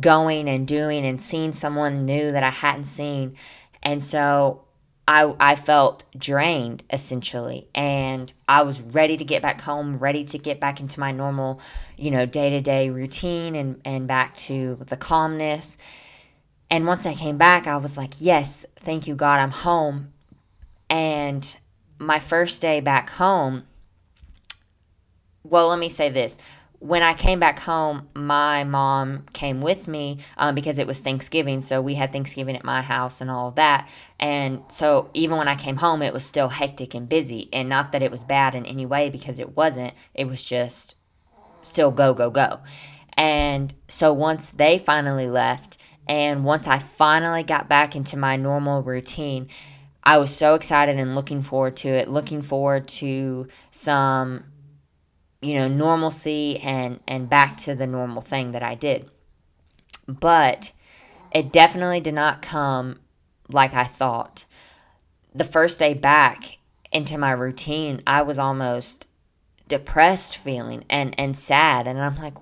going 0.00 0.48
and 0.48 0.66
doing 0.66 1.04
and 1.04 1.22
seeing 1.22 1.52
someone 1.52 2.06
new 2.06 2.32
that 2.32 2.42
I 2.42 2.50
hadn't 2.50 2.84
seen. 2.84 3.36
And 3.82 4.02
so 4.02 4.65
I, 5.08 5.34
I 5.38 5.54
felt 5.54 6.04
drained 6.18 6.82
essentially 6.92 7.68
and 7.74 8.32
I 8.48 8.62
was 8.62 8.80
ready 8.80 9.16
to 9.16 9.24
get 9.24 9.40
back 9.40 9.60
home, 9.60 9.98
ready 9.98 10.24
to 10.24 10.38
get 10.38 10.58
back 10.58 10.80
into 10.80 10.98
my 10.98 11.12
normal, 11.12 11.60
you 11.96 12.10
know, 12.10 12.26
day 12.26 12.50
to 12.50 12.60
day 12.60 12.90
routine 12.90 13.54
and, 13.54 13.80
and 13.84 14.08
back 14.08 14.36
to 14.38 14.76
the 14.86 14.96
calmness. 14.96 15.76
And 16.70 16.86
once 16.86 17.06
I 17.06 17.14
came 17.14 17.38
back, 17.38 17.68
I 17.68 17.76
was 17.76 17.96
like, 17.96 18.14
yes, 18.18 18.66
thank 18.80 19.06
you, 19.06 19.14
God, 19.14 19.38
I'm 19.38 19.52
home. 19.52 20.12
And 20.90 21.56
my 21.98 22.18
first 22.18 22.60
day 22.60 22.80
back 22.80 23.10
home, 23.10 23.64
well, 25.44 25.68
let 25.68 25.78
me 25.78 25.88
say 25.88 26.08
this 26.10 26.36
when 26.78 27.02
I 27.02 27.14
came 27.14 27.40
back 27.40 27.60
home, 27.60 28.08
my 28.14 28.64
mom 28.64 29.24
came 29.32 29.60
with 29.60 29.88
me 29.88 30.18
um, 30.36 30.54
because 30.54 30.78
it 30.78 30.86
was 30.86 31.00
Thanksgiving. 31.00 31.60
So 31.60 31.80
we 31.80 31.94
had 31.94 32.12
Thanksgiving 32.12 32.56
at 32.56 32.64
my 32.64 32.82
house 32.82 33.20
and 33.20 33.30
all 33.30 33.48
of 33.48 33.54
that. 33.54 33.88
And 34.20 34.62
so 34.68 35.10
even 35.14 35.38
when 35.38 35.48
I 35.48 35.56
came 35.56 35.76
home, 35.76 36.02
it 36.02 36.12
was 36.12 36.24
still 36.24 36.48
hectic 36.48 36.94
and 36.94 37.08
busy. 37.08 37.48
And 37.52 37.68
not 37.68 37.92
that 37.92 38.02
it 38.02 38.10
was 38.10 38.22
bad 38.22 38.54
in 38.54 38.66
any 38.66 38.84
way 38.84 39.10
because 39.10 39.38
it 39.38 39.56
wasn't, 39.56 39.94
it 40.14 40.26
was 40.26 40.44
just 40.44 40.96
still 41.62 41.90
go, 41.90 42.14
go, 42.14 42.30
go. 42.30 42.60
And 43.14 43.72
so 43.88 44.12
once 44.12 44.50
they 44.50 44.78
finally 44.78 45.28
left, 45.28 45.78
and 46.08 46.44
once 46.44 46.68
I 46.68 46.78
finally 46.78 47.42
got 47.42 47.68
back 47.68 47.96
into 47.96 48.16
my 48.16 48.36
normal 48.36 48.82
routine, 48.82 49.48
I 50.04 50.18
was 50.18 50.34
so 50.34 50.54
excited 50.54 50.98
and 50.98 51.16
looking 51.16 51.42
forward 51.42 51.76
to 51.78 51.88
it, 51.88 52.08
looking 52.08 52.42
forward 52.42 52.86
to 52.88 53.48
some 53.72 54.44
you 55.46 55.54
know, 55.54 55.68
normalcy 55.68 56.58
and 56.58 56.98
and 57.06 57.30
back 57.30 57.56
to 57.58 57.74
the 57.76 57.86
normal 57.86 58.20
thing 58.20 58.50
that 58.50 58.64
I 58.64 58.74
did. 58.74 59.08
But 60.08 60.72
it 61.32 61.52
definitely 61.52 62.00
did 62.00 62.14
not 62.14 62.42
come 62.42 62.98
like 63.48 63.72
I 63.72 63.84
thought. 63.84 64.44
The 65.32 65.44
first 65.44 65.78
day 65.78 65.94
back 65.94 66.58
into 66.90 67.16
my 67.16 67.30
routine, 67.30 68.00
I 68.06 68.22
was 68.22 68.40
almost 68.40 69.06
depressed 69.68 70.36
feeling 70.36 70.84
and 70.90 71.14
and 71.18 71.36
sad 71.36 71.86
and 71.86 72.00
I'm 72.00 72.16
like 72.16 72.34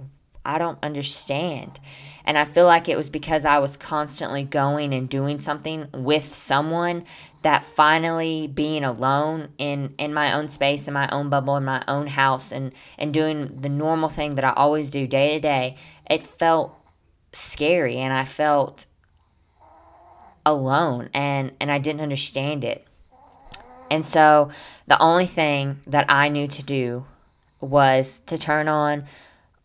I 0.45 0.57
don't 0.59 0.79
understand. 0.83 1.81
And 2.25 2.39
I 2.39 2.45
feel 2.45 2.65
like 2.65 2.89
it 2.89 2.97
was 2.97 3.11
because 3.11 3.45
I 3.45 3.59
was 3.59 3.77
constantly 3.77 4.45
going 4.45 4.95
and 4.95 5.09
doing 5.09 5.39
something 5.41 5.89
with 5.93 6.35
someone 6.35 7.05
that 7.43 7.63
finally 7.63 8.47
being 8.47 8.83
alone 8.83 9.51
in, 9.59 9.95
in 9.99 10.15
my 10.15 10.33
own 10.33 10.49
space, 10.49 10.89
in 10.89 10.95
my 10.95 11.09
own 11.11 11.29
bubble, 11.29 11.57
in 11.57 11.65
my 11.65 11.85
own 11.87 12.07
house, 12.07 12.51
and, 12.51 12.73
and 12.99 13.13
doing 13.13 13.61
the 13.61 13.69
normal 13.69 14.09
thing 14.09 14.37
that 14.37 14.45
I 14.45 14.53
always 14.55 14.91
do 14.91 15.07
day 15.07 15.35
to 15.35 15.41
day, 15.41 15.77
it 16.09 16.25
felt 16.25 16.75
scary 17.35 17.99
and 17.99 18.15
I 18.15 18.25
felt 18.25 18.87
alone 20.47 21.11
and, 21.13 21.53
and 21.61 21.71
I 21.71 21.79
didn't 21.79 22.01
understand 22.01 22.65
it. 22.65 22.87
And 23.91 24.05
so 24.05 24.51
the 24.87 25.01
only 25.01 25.27
thing 25.27 25.81
that 25.87 26.07
I 26.09 26.29
knew 26.29 26.47
to 26.49 26.63
do 26.63 27.07
was 27.61 28.21
to 28.27 28.39
turn 28.39 28.69
on 28.69 29.05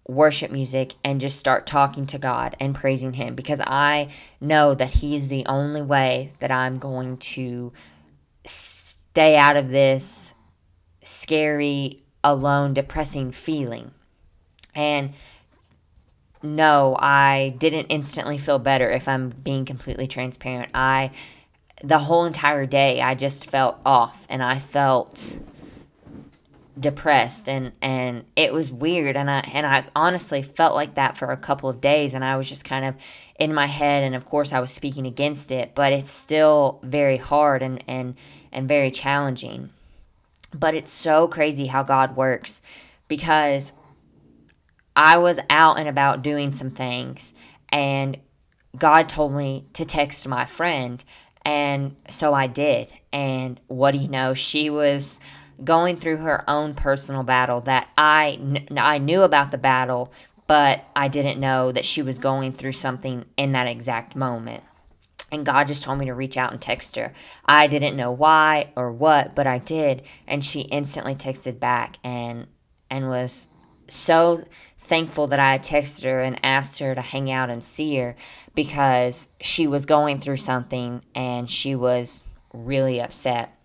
worship 0.09 0.49
music 0.51 0.95
and 1.03 1.21
just 1.21 1.37
start 1.37 1.67
talking 1.67 2.05
to 2.07 2.17
God 2.17 2.55
and 2.59 2.73
praising 2.73 3.13
Him 3.13 3.35
because 3.35 3.61
I 3.61 4.09
know 4.41 4.73
that 4.73 4.91
He 4.91 5.15
is 5.15 5.29
the 5.29 5.45
only 5.45 5.81
way 5.81 6.33
that 6.39 6.51
I'm 6.51 6.79
going 6.79 7.17
to 7.17 7.71
stay 8.43 9.37
out 9.37 9.55
of 9.55 9.69
this 9.69 10.33
scary, 11.03 12.01
alone, 12.23 12.73
depressing 12.73 13.31
feeling. 13.31 13.91
And 14.73 15.13
no, 16.41 16.95
I 16.99 17.55
didn't 17.57 17.87
instantly 17.87 18.37
feel 18.37 18.59
better 18.59 18.89
if 18.89 19.07
I'm 19.07 19.29
being 19.29 19.65
completely 19.65 20.07
transparent. 20.07 20.71
I, 20.73 21.11
the 21.83 21.99
whole 21.99 22.25
entire 22.25 22.65
day, 22.65 23.01
I 23.01 23.13
just 23.13 23.45
felt 23.45 23.77
off 23.85 24.25
and 24.29 24.41
I 24.41 24.57
felt 24.57 25.39
depressed 26.79 27.49
and 27.49 27.73
and 27.81 28.25
it 28.35 28.53
was 28.53 28.71
weird. 28.71 29.17
And 29.17 29.29
I 29.29 29.39
and 29.53 29.65
I 29.65 29.85
honestly 29.95 30.41
felt 30.41 30.75
like 30.75 30.95
that 30.95 31.17
for 31.17 31.31
a 31.31 31.37
couple 31.37 31.69
of 31.69 31.81
days 31.81 32.13
and 32.13 32.23
I 32.23 32.37
was 32.37 32.47
just 32.47 32.65
kind 32.65 32.85
of 32.85 32.95
in 33.39 33.53
my 33.53 33.65
head 33.65 34.03
and 34.03 34.15
of 34.15 34.25
course 34.25 34.53
I 34.53 34.59
was 34.59 34.71
speaking 34.71 35.05
against 35.05 35.51
it 35.51 35.73
but 35.75 35.93
it's 35.93 36.11
still 36.11 36.79
very 36.83 37.17
hard 37.17 37.61
and 37.61 37.83
and 37.87 38.15
and 38.51 38.67
very 38.67 38.91
challenging. 38.91 39.71
But 40.53 40.73
it's 40.73 40.91
so 40.91 41.27
crazy 41.27 41.67
how 41.67 41.83
God 41.83 42.15
works 42.15 42.61
because 43.07 43.73
I 44.95 45.17
was 45.17 45.39
out 45.49 45.79
and 45.79 45.87
about 45.87 46.23
doing 46.23 46.53
some 46.53 46.71
things 46.71 47.33
and 47.69 48.17
God 48.77 49.09
told 49.09 49.33
me 49.33 49.65
to 49.73 49.85
text 49.85 50.27
my 50.27 50.45
friend 50.45 51.03
and 51.45 51.95
so 52.09 52.33
I 52.33 52.47
did. 52.47 52.91
And 53.11 53.59
what 53.67 53.91
do 53.91 53.97
you 53.97 54.07
know? 54.07 54.33
She 54.33 54.69
was 54.69 55.19
going 55.63 55.97
through 55.97 56.17
her 56.17 56.49
own 56.49 56.73
personal 56.73 57.23
battle 57.23 57.61
that 57.61 57.89
I, 57.97 58.65
I 58.75 58.97
knew 58.97 59.23
about 59.23 59.51
the 59.51 59.57
battle, 59.57 60.11
but 60.47 60.85
I 60.95 61.07
didn't 61.07 61.39
know 61.39 61.71
that 61.71 61.85
she 61.85 62.01
was 62.01 62.19
going 62.19 62.53
through 62.53 62.71
something 62.73 63.25
in 63.37 63.51
that 63.53 63.67
exact 63.67 64.15
moment. 64.15 64.63
And 65.31 65.45
God 65.45 65.67
just 65.67 65.83
told 65.83 65.99
me 65.99 66.05
to 66.05 66.13
reach 66.13 66.37
out 66.37 66.51
and 66.51 66.61
text 66.61 66.95
her. 66.95 67.13
I 67.45 67.67
didn't 67.67 67.95
know 67.95 68.11
why 68.11 68.71
or 68.75 68.91
what, 68.91 69.35
but 69.35 69.45
I 69.45 69.59
did. 69.59 70.01
And 70.27 70.43
she 70.43 70.61
instantly 70.61 71.15
texted 71.15 71.59
back 71.59 71.97
and 72.03 72.47
and 72.89 73.09
was 73.09 73.47
so 73.87 74.43
thankful 74.79 75.27
that 75.27 75.39
I 75.39 75.59
texted 75.59 76.05
her 76.05 76.21
and 76.21 76.43
asked 76.43 76.79
her 76.79 76.95
to 76.95 77.01
hang 77.01 77.31
out 77.31 77.51
and 77.51 77.63
see 77.63 77.97
her 77.97 78.15
because 78.55 79.29
she 79.39 79.67
was 79.67 79.85
going 79.85 80.19
through 80.19 80.37
something 80.37 81.03
and 81.13 81.47
she 81.47 81.75
was 81.75 82.25
really 82.53 82.99
upset. 82.99 83.55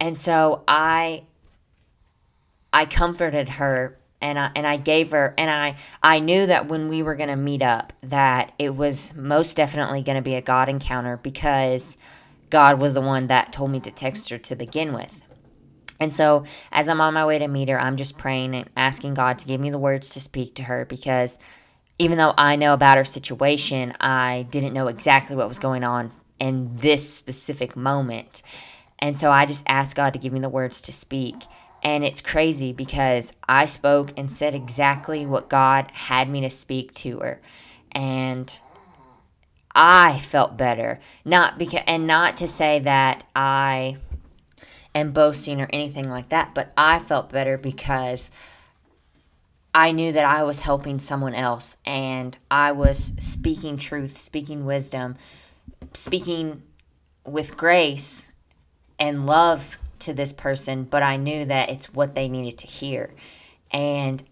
And 0.00 0.16
so 0.16 0.64
I 0.66 1.24
I 2.72 2.86
comforted 2.86 3.50
her 3.50 3.98
and 4.20 4.38
I 4.38 4.50
and 4.56 4.66
I 4.66 4.76
gave 4.76 5.10
her 5.10 5.34
and 5.36 5.50
I 5.50 5.76
I 6.02 6.18
knew 6.18 6.46
that 6.46 6.68
when 6.68 6.88
we 6.88 7.02
were 7.02 7.14
going 7.14 7.28
to 7.28 7.36
meet 7.36 7.62
up 7.62 7.92
that 8.02 8.52
it 8.58 8.74
was 8.74 9.14
most 9.14 9.56
definitely 9.56 10.02
going 10.02 10.16
to 10.16 10.22
be 10.22 10.34
a 10.34 10.42
God 10.42 10.68
encounter 10.68 11.18
because 11.18 11.96
God 12.48 12.80
was 12.80 12.94
the 12.94 13.00
one 13.00 13.26
that 13.26 13.52
told 13.52 13.70
me 13.70 13.80
to 13.80 13.90
text 13.90 14.28
her 14.30 14.38
to 14.38 14.56
begin 14.56 14.92
with. 14.92 15.24
And 16.00 16.12
so 16.12 16.44
as 16.72 16.88
I'm 16.88 17.00
on 17.00 17.14
my 17.14 17.26
way 17.26 17.38
to 17.38 17.46
meet 17.46 17.68
her, 17.68 17.78
I'm 17.78 17.96
just 17.96 18.16
praying 18.16 18.54
and 18.54 18.68
asking 18.76 19.14
God 19.14 19.38
to 19.40 19.46
give 19.46 19.60
me 19.60 19.70
the 19.70 19.78
words 19.78 20.08
to 20.10 20.20
speak 20.20 20.54
to 20.54 20.64
her 20.64 20.86
because 20.86 21.38
even 21.98 22.16
though 22.16 22.32
I 22.38 22.56
know 22.56 22.72
about 22.72 22.96
her 22.96 23.04
situation, 23.04 23.92
I 24.00 24.46
didn't 24.50 24.72
know 24.72 24.88
exactly 24.88 25.36
what 25.36 25.48
was 25.48 25.58
going 25.58 25.84
on 25.84 26.12
in 26.38 26.74
this 26.76 27.12
specific 27.14 27.76
moment. 27.76 28.42
And 29.00 29.18
so 29.18 29.30
I 29.30 29.46
just 29.46 29.62
asked 29.66 29.96
God 29.96 30.12
to 30.12 30.18
give 30.18 30.32
me 30.32 30.40
the 30.40 30.48
words 30.48 30.80
to 30.82 30.92
speak. 30.92 31.36
And 31.82 32.04
it's 32.04 32.20
crazy 32.20 32.72
because 32.72 33.32
I 33.48 33.64
spoke 33.64 34.12
and 34.16 34.30
said 34.30 34.54
exactly 34.54 35.24
what 35.24 35.48
God 35.48 35.90
had 35.92 36.28
me 36.28 36.42
to 36.42 36.50
speak 36.50 36.92
to 36.96 37.20
her. 37.20 37.40
And 37.92 38.60
I 39.74 40.18
felt 40.18 40.58
better. 40.58 41.00
Not 41.24 41.58
because 41.58 41.82
and 41.86 42.06
not 42.06 42.36
to 42.38 42.48
say 42.48 42.80
that 42.80 43.24
I 43.34 43.96
am 44.94 45.12
boasting 45.12 45.60
or 45.60 45.68
anything 45.72 46.10
like 46.10 46.28
that, 46.28 46.54
but 46.54 46.72
I 46.76 46.98
felt 46.98 47.30
better 47.30 47.56
because 47.56 48.30
I 49.74 49.92
knew 49.92 50.12
that 50.12 50.24
I 50.24 50.42
was 50.42 50.60
helping 50.60 50.98
someone 50.98 51.34
else 51.34 51.76
and 51.86 52.36
I 52.50 52.72
was 52.72 53.14
speaking 53.18 53.76
truth, 53.76 54.18
speaking 54.18 54.66
wisdom, 54.66 55.16
speaking 55.94 56.62
with 57.24 57.56
grace 57.56 58.29
and 59.00 59.26
love 59.26 59.78
to 60.00 60.14
this 60.14 60.32
person, 60.32 60.84
but 60.84 61.02
I 61.02 61.16
knew 61.16 61.44
that 61.46 61.70
it's 61.70 61.92
what 61.92 62.14
they 62.14 62.28
needed 62.28 62.58
to 62.58 62.66
hear. 62.66 63.10
And 63.72 64.22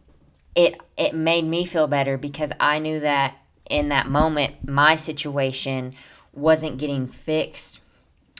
it 0.55 0.81
it 0.97 1.15
made 1.15 1.45
me 1.45 1.65
feel 1.65 1.87
better 1.87 2.19
because 2.19 2.53
I 2.61 2.79
knew 2.79 3.01
that 3.01 3.39
in 3.71 3.89
that 3.89 4.07
moment 4.07 4.69
my 4.69 4.95
situation 4.95 5.95
wasn't 6.33 6.79
getting 6.79 7.07
fixed 7.07 7.81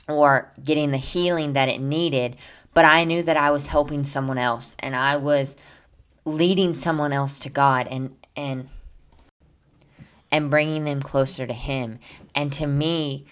or 0.07 0.51
getting 0.63 0.91
the 0.91 0.97
healing 0.97 1.53
that 1.53 1.69
it 1.69 1.79
needed, 1.79 2.35
but 2.73 2.85
I 2.85 3.03
knew 3.03 3.23
that 3.23 3.37
I 3.37 3.51
was 3.51 3.67
helping 3.67 4.03
someone 4.03 4.37
else 4.37 4.75
and 4.79 4.95
I 4.95 5.15
was 5.17 5.55
leading 6.25 6.73
someone 6.75 7.13
else 7.13 7.39
to 7.39 7.49
God 7.49 7.87
and 7.89 8.15
and 8.35 8.69
and 10.31 10.49
bringing 10.49 10.83
them 10.83 11.01
closer 11.01 11.47
to 11.47 11.53
him. 11.53 11.99
And 12.35 12.53
to 12.53 12.67
me, 12.67 13.25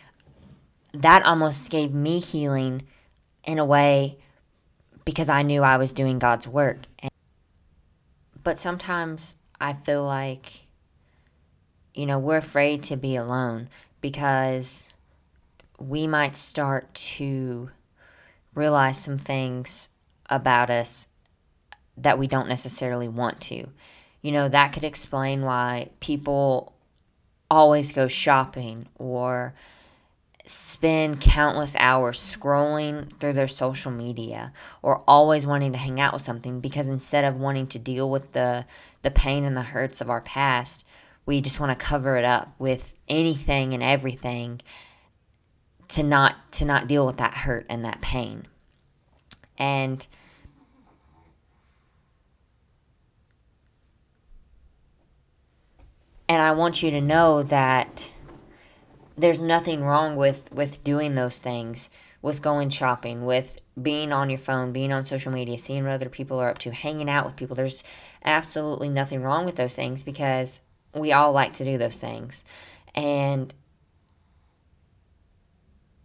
that 0.94 1.26
almost 1.26 1.70
gave 1.70 1.94
me 1.94 2.20
healing 2.20 2.84
in 3.44 3.60
a 3.60 3.66
way 3.66 4.18
because 5.06 5.30
I 5.30 5.42
knew 5.42 5.64
I 5.64 5.78
was 5.78 5.94
doing 5.94 6.20
God's 6.20 6.48
work. 6.48 6.80
But 8.44 8.58
sometimes 8.58 9.38
I 9.60 9.74
feel 9.74 10.04
like, 10.04 10.66
you 11.94 12.06
know, 12.06 12.20
we're 12.20 12.38
afraid 12.38 12.84
to 12.84 12.98
be 12.98 13.16
alone 13.16 13.70
because 14.02 14.88
we 15.80 16.08
might 16.08 16.36
start 16.36 16.94
to 16.94 17.72
realize 18.54 18.98
some 18.98 19.18
things 19.18 19.90
about 20.30 20.70
us 20.70 21.08
that 21.96 22.20
we 22.20 22.28
don't 22.28 22.48
necessarily 22.48 23.08
want 23.08 23.40
to. 23.42 23.68
You 24.22 24.32
know, 24.32 24.50
that 24.50 24.74
could 24.74 24.84
explain 24.84 25.42
why 25.42 25.90
people 26.00 26.74
always 27.50 27.92
go 27.92 28.08
shopping 28.08 28.88
or 28.96 29.54
spend 30.48 31.20
countless 31.20 31.76
hours 31.78 32.18
scrolling 32.18 33.12
through 33.20 33.34
their 33.34 33.48
social 33.48 33.92
media 33.92 34.54
or 34.82 35.04
always 35.06 35.46
wanting 35.46 35.74
to 35.74 35.78
hang 35.78 36.00
out 36.00 36.14
with 36.14 36.22
something 36.22 36.62
because 36.62 36.88
instead 36.88 37.26
of 37.26 37.38
wanting 37.38 37.68
to 37.68 37.78
deal 37.78 38.10
with 38.10 38.32
the 38.32 38.66
the 39.02 39.12
pain 39.12 39.44
and 39.44 39.58
the 39.58 39.62
hurts 39.62 40.02
of 40.02 40.10
our 40.10 40.22
past, 40.22 40.86
we 41.26 41.42
just 41.42 41.60
want 41.60 41.78
to 41.78 41.86
cover 41.86 42.18
it 42.18 42.26
up 42.26 42.54
with 42.58 42.96
anything 43.10 43.74
and 43.74 43.84
everything 43.84 44.62
to 45.90 46.02
not 46.02 46.52
to 46.54 46.66
not 46.66 46.88
deal 46.88 47.06
with 47.06 47.18
that 47.18 47.34
hurt 47.34 47.66
and 47.70 47.84
that 47.84 48.02
pain. 48.02 48.48
And 49.58 50.08
and 56.30 56.42
I 56.42 56.52
want 56.52 56.82
you 56.82 56.92
to 56.92 57.02
know 57.02 57.44
that 57.44 58.14
there's 59.18 59.42
nothing 59.42 59.84
wrong 59.84 60.16
with 60.16 60.52
with 60.52 60.84
doing 60.84 61.16
those 61.16 61.40
things 61.40 61.90
with 62.22 62.42
going 62.42 62.70
shopping 62.70 63.26
with 63.26 63.60
being 63.82 64.12
on 64.12 64.30
your 64.30 64.40
phone 64.40 64.72
being 64.72 64.92
on 64.92 65.06
social 65.06 65.32
media 65.32 65.58
seeing 65.58 65.84
what 65.84 65.94
other 65.94 66.10
people 66.10 66.40
are 66.40 66.50
up 66.50 66.58
to 66.60 66.72
hanging 66.72 67.10
out 67.10 67.26
with 67.26 67.36
people. 67.36 67.56
There's 67.56 67.84
absolutely 68.24 68.90
nothing 68.90 69.22
wrong 69.22 69.46
with 69.46 69.56
those 69.56 69.76
things 69.76 70.04
because 70.04 70.62
we 70.94 71.12
all 71.12 71.32
like 71.32 71.54
to 71.54 71.66
do 71.66 71.78
those 71.78 71.98
things. 71.98 72.46
And 72.96 73.54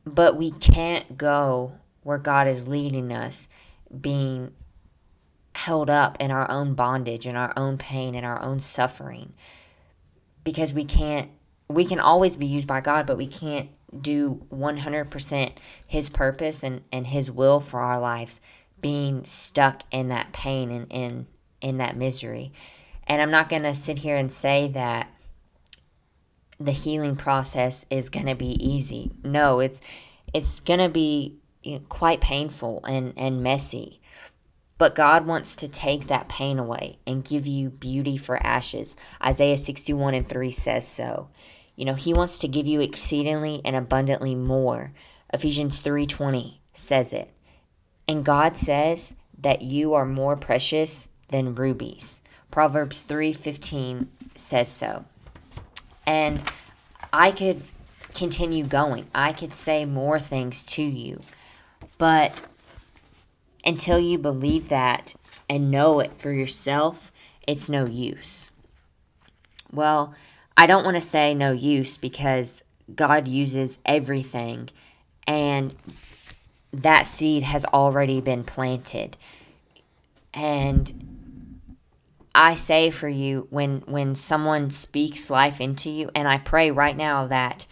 but 0.05 0.37
we 0.37 0.51
can't 0.51 1.17
go 1.17 1.75
where 2.03 2.19
God 2.19 2.49
is 2.49 2.67
leading 2.67 3.13
us 3.13 3.49
being 4.01 4.53
held 5.55 5.91
up 5.91 6.17
in 6.19 6.31
our 6.31 6.51
own 6.51 6.75
bondage 6.75 7.27
and 7.27 7.37
our 7.37 7.53
own 7.57 7.79
pain 7.79 8.15
and 8.15 8.27
our 8.27 8.43
own 8.43 8.59
suffering 8.59 9.35
because 10.45 10.73
we 10.73 10.85
can't 10.85 11.31
we 11.75 11.85
can 11.85 12.01
always 12.01 12.37
be 12.37 12.47
used 12.47 12.67
by 12.67 12.81
God, 12.81 13.07
but 13.07 13.17
we 13.17 13.27
can't 13.27 13.71
do 14.01 14.47
100% 14.53 15.53
His 15.87 16.09
purpose 16.09 16.63
and, 16.63 16.83
and 16.91 17.09
His 17.09 17.31
will 17.31 17.61
for 17.61 17.81
our 17.81 18.01
lives 18.01 18.41
being 18.81 19.25
stuck 19.25 19.83
in 19.91 20.09
that 20.09 20.33
pain 20.33 20.71
and 20.71 20.87
in, 20.91 21.27
in 21.61 21.79
that 21.79 21.97
misery. 21.97 22.53
And 23.07 23.21
I'm 23.23 23.31
not 23.31 23.49
going 23.49 23.63
to 23.63 23.75
sit 23.75 24.01
here 24.01 24.17
and 24.17 24.33
say 24.33 24.69
that 24.69 25.09
the 26.59 26.73
healing 26.73 27.17
process 27.17 27.85
is 27.91 28.09
going 28.09 28.27
to 28.27 28.35
be 28.35 28.53
easy. 28.65 29.11
No, 29.25 29.61
it's 29.61 29.81
it's 30.33 30.61
going 30.61 30.81
to 30.81 30.89
be 30.89 31.37
quite 31.89 32.21
painful 32.21 32.85
and 32.85 33.13
and 33.17 33.43
messy. 33.43 34.01
But 34.79 34.95
God 34.95 35.27
wants 35.27 35.55
to 35.57 35.69
take 35.69 36.09
that 36.09 36.29
pain 36.29 36.59
away 36.59 36.99
and 37.07 37.25
give 37.25 37.47
you 37.47 37.71
beauty 37.71 38.17
for 38.17 38.45
ashes. 38.45 38.97
Isaiah 39.25 39.57
61 39.57 40.15
and 40.15 40.27
3 40.27 40.51
says 40.51 40.89
so. 40.89 41.29
You 41.77 41.85
know, 41.85 41.95
he 41.95 42.13
wants 42.13 42.39
to 42.39 42.49
give 42.49 42.67
you 42.67 42.81
exceedingly 42.81 43.61
and 43.65 43.75
abundantly 43.75 44.35
more. 44.35 44.93
Ephesians 45.33 45.81
3:20 45.81 46.59
says 46.73 47.13
it. 47.13 47.33
And 48.07 48.25
God 48.25 48.59
says 48.59 49.15
that 49.39 49.63
you 49.63 49.95
are 49.95 50.05
more 50.05 50.37
precious 50.37 51.09
than 51.29 51.55
rubies. 51.55 52.21
Proverbs 52.51 53.03
3:15 53.03 54.09
says 54.35 54.71
so. 54.71 55.05
And 56.07 56.45
I 57.13 57.31
could 57.31 57.63
continue 58.15 58.67
going. 58.67 59.07
I 59.15 59.33
could 59.33 59.55
say 59.55 59.85
more 59.85 60.19
things 60.19 60.65
to 60.65 60.83
you. 60.83 61.23
But 61.99 62.43
until 63.65 63.99
you 63.99 64.19
believe 64.19 64.69
that 64.69 65.15
and 65.49 65.71
know 65.71 66.01
it 66.01 66.17
for 66.17 66.33
yourself, 66.33 67.13
it's 67.47 67.71
no 67.71 67.87
use. 67.87 68.51
Well, 69.73 70.15
I 70.57 70.67
don't 70.67 70.85
want 70.85 70.97
to 70.97 71.01
say 71.01 71.35
no 71.35 71.53
use 71.53 71.97
because 71.97 72.63
God 72.95 73.29
uses 73.29 73.79
everything 73.85 74.69
and 75.27 75.75
that 76.73 77.07
seed 77.07 77.43
has 77.43 77.65
already 77.67 78.21
been 78.21 78.45
planted. 78.45 79.17
And 80.35 81.13
I 82.35 82.55
say 82.55 82.91
for 82.91 83.09
you 83.09 83.47
when 83.51 83.83
when 83.87 84.15
someone 84.15 84.71
speaks 84.71 85.29
life 85.29 85.61
into 85.61 85.91
you 85.91 86.11
and 86.15 86.27
I 86.27 86.39
pray 86.39 86.71
right 86.71 86.97
now 86.97 87.27
that 87.27 87.67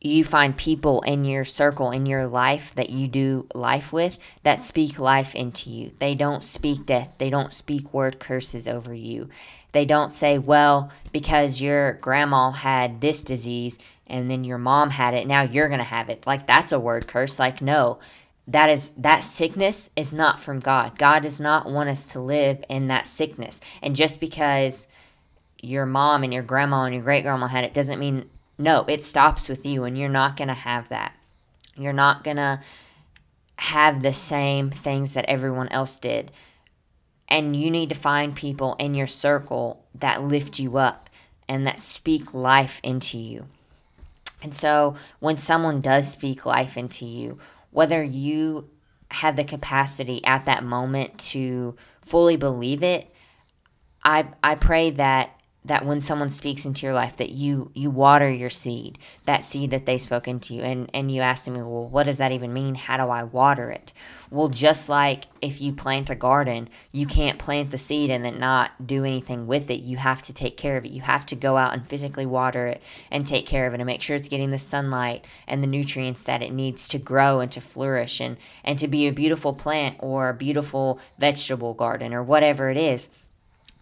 you 0.00 0.24
find 0.24 0.56
people 0.56 1.02
in 1.02 1.24
your 1.24 1.44
circle 1.44 1.90
in 1.90 2.06
your 2.06 2.26
life 2.26 2.74
that 2.76 2.88
you 2.88 3.06
do 3.06 3.46
life 3.52 3.92
with 3.92 4.16
that 4.44 4.62
speak 4.62 4.98
life 4.98 5.34
into 5.34 5.68
you. 5.68 5.92
They 5.98 6.14
don't 6.14 6.44
speak 6.44 6.86
death. 6.86 7.14
They 7.18 7.28
don't 7.28 7.52
speak 7.52 7.92
word 7.92 8.18
curses 8.18 8.66
over 8.66 8.94
you. 8.94 9.28
They 9.72 9.84
don't 9.84 10.12
say, 10.12 10.38
"Well, 10.38 10.90
because 11.12 11.60
your 11.60 11.94
grandma 11.94 12.50
had 12.50 13.00
this 13.00 13.22
disease 13.22 13.78
and 14.06 14.30
then 14.30 14.44
your 14.44 14.58
mom 14.58 14.90
had 14.90 15.14
it, 15.14 15.26
now 15.26 15.42
you're 15.42 15.68
going 15.68 15.78
to 15.78 15.84
have 15.84 16.08
it." 16.08 16.26
Like 16.26 16.46
that's 16.46 16.72
a 16.72 16.80
word 16.80 17.06
curse. 17.06 17.38
Like 17.38 17.60
no. 17.60 17.98
That 18.46 18.68
is 18.68 18.90
that 18.92 19.20
sickness 19.20 19.90
is 19.94 20.12
not 20.12 20.40
from 20.40 20.58
God. 20.58 20.98
God 20.98 21.22
does 21.22 21.38
not 21.38 21.70
want 21.70 21.88
us 21.88 22.08
to 22.08 22.20
live 22.20 22.64
in 22.68 22.88
that 22.88 23.06
sickness. 23.06 23.60
And 23.80 23.94
just 23.94 24.18
because 24.18 24.88
your 25.62 25.86
mom 25.86 26.24
and 26.24 26.34
your 26.34 26.42
grandma 26.42 26.84
and 26.84 26.94
your 26.94 27.04
great 27.04 27.22
grandma 27.22 27.46
had 27.46 27.62
it 27.62 27.74
doesn't 27.74 28.00
mean 28.00 28.28
no, 28.60 28.84
it 28.88 29.02
stops 29.02 29.48
with 29.48 29.64
you, 29.64 29.84
and 29.84 29.96
you're 29.96 30.08
not 30.08 30.36
going 30.36 30.48
to 30.48 30.54
have 30.54 30.90
that. 30.90 31.14
You're 31.76 31.94
not 31.94 32.22
going 32.22 32.36
to 32.36 32.60
have 33.56 34.02
the 34.02 34.12
same 34.12 34.70
things 34.70 35.14
that 35.14 35.24
everyone 35.26 35.68
else 35.68 35.98
did. 35.98 36.30
And 37.30 37.56
you 37.56 37.70
need 37.70 37.88
to 37.90 37.94
find 37.94 38.34
people 38.34 38.74
in 38.78 38.94
your 38.94 39.06
circle 39.06 39.84
that 39.94 40.24
lift 40.24 40.58
you 40.58 40.78
up 40.78 41.08
and 41.48 41.66
that 41.66 41.78
speak 41.78 42.34
life 42.34 42.80
into 42.82 43.18
you. 43.18 43.46
And 44.42 44.54
so 44.54 44.96
when 45.18 45.36
someone 45.36 45.80
does 45.80 46.10
speak 46.10 46.46
life 46.46 46.76
into 46.76 47.04
you, 47.06 47.38
whether 47.70 48.02
you 48.02 48.68
have 49.10 49.36
the 49.36 49.44
capacity 49.44 50.24
at 50.24 50.46
that 50.46 50.64
moment 50.64 51.18
to 51.18 51.76
fully 52.00 52.36
believe 52.36 52.82
it, 52.82 53.12
I, 54.04 54.28
I 54.42 54.54
pray 54.54 54.90
that 54.90 55.39
that 55.64 55.84
when 55.84 56.00
someone 56.00 56.30
speaks 56.30 56.64
into 56.64 56.86
your 56.86 56.94
life 56.94 57.16
that 57.18 57.30
you 57.30 57.70
you 57.74 57.90
water 57.90 58.30
your 58.30 58.48
seed 58.48 58.98
that 59.26 59.42
seed 59.42 59.70
that 59.70 59.84
they 59.84 59.98
spoke 59.98 60.26
into 60.26 60.54
you. 60.54 60.62
And 60.62 60.90
and 60.94 61.10
you 61.10 61.20
ask 61.20 61.46
me 61.48 61.60
well 61.60 61.86
what 61.86 62.06
does 62.06 62.18
that 62.18 62.32
even 62.32 62.52
mean? 62.52 62.74
How 62.74 62.96
do 62.96 63.10
i 63.10 63.22
water 63.22 63.70
it? 63.70 63.92
Well 64.30 64.48
just 64.48 64.88
like 64.88 65.24
if 65.42 65.60
you 65.60 65.72
plant 65.72 66.08
a 66.08 66.14
garden 66.14 66.68
you 66.92 67.06
can't 67.06 67.38
plant 67.38 67.70
the 67.70 67.78
seed 67.78 68.10
and 68.10 68.24
then 68.24 68.38
not 68.38 68.86
do 68.86 69.04
anything 69.04 69.46
with 69.46 69.70
it. 69.70 69.80
You 69.80 69.98
have 69.98 70.22
to 70.24 70.32
take 70.32 70.56
care 70.56 70.78
of 70.78 70.84
it. 70.86 70.92
You 70.92 71.02
have 71.02 71.26
to 71.26 71.36
go 71.36 71.58
out 71.58 71.74
and 71.74 71.86
physically 71.86 72.26
water 72.26 72.66
it 72.66 72.82
and 73.10 73.26
take 73.26 73.46
care 73.46 73.66
of 73.66 73.74
it 73.74 73.80
and 73.80 73.86
make 73.86 74.02
sure 74.02 74.16
it's 74.16 74.28
getting 74.28 74.50
the 74.50 74.58
sunlight 74.58 75.26
and 75.46 75.62
the 75.62 75.66
nutrients 75.66 76.24
that 76.24 76.42
it 76.42 76.52
needs 76.52 76.88
to 76.88 76.98
grow 76.98 77.40
and 77.40 77.52
to 77.52 77.60
flourish 77.60 78.20
and 78.20 78.38
and 78.64 78.78
to 78.78 78.88
be 78.88 79.06
a 79.06 79.12
beautiful 79.12 79.52
plant 79.52 79.96
or 79.98 80.30
a 80.30 80.34
beautiful 80.34 80.98
vegetable 81.18 81.74
garden 81.74 82.14
or 82.14 82.22
whatever 82.22 82.70
it 82.70 82.78
is 82.78 83.10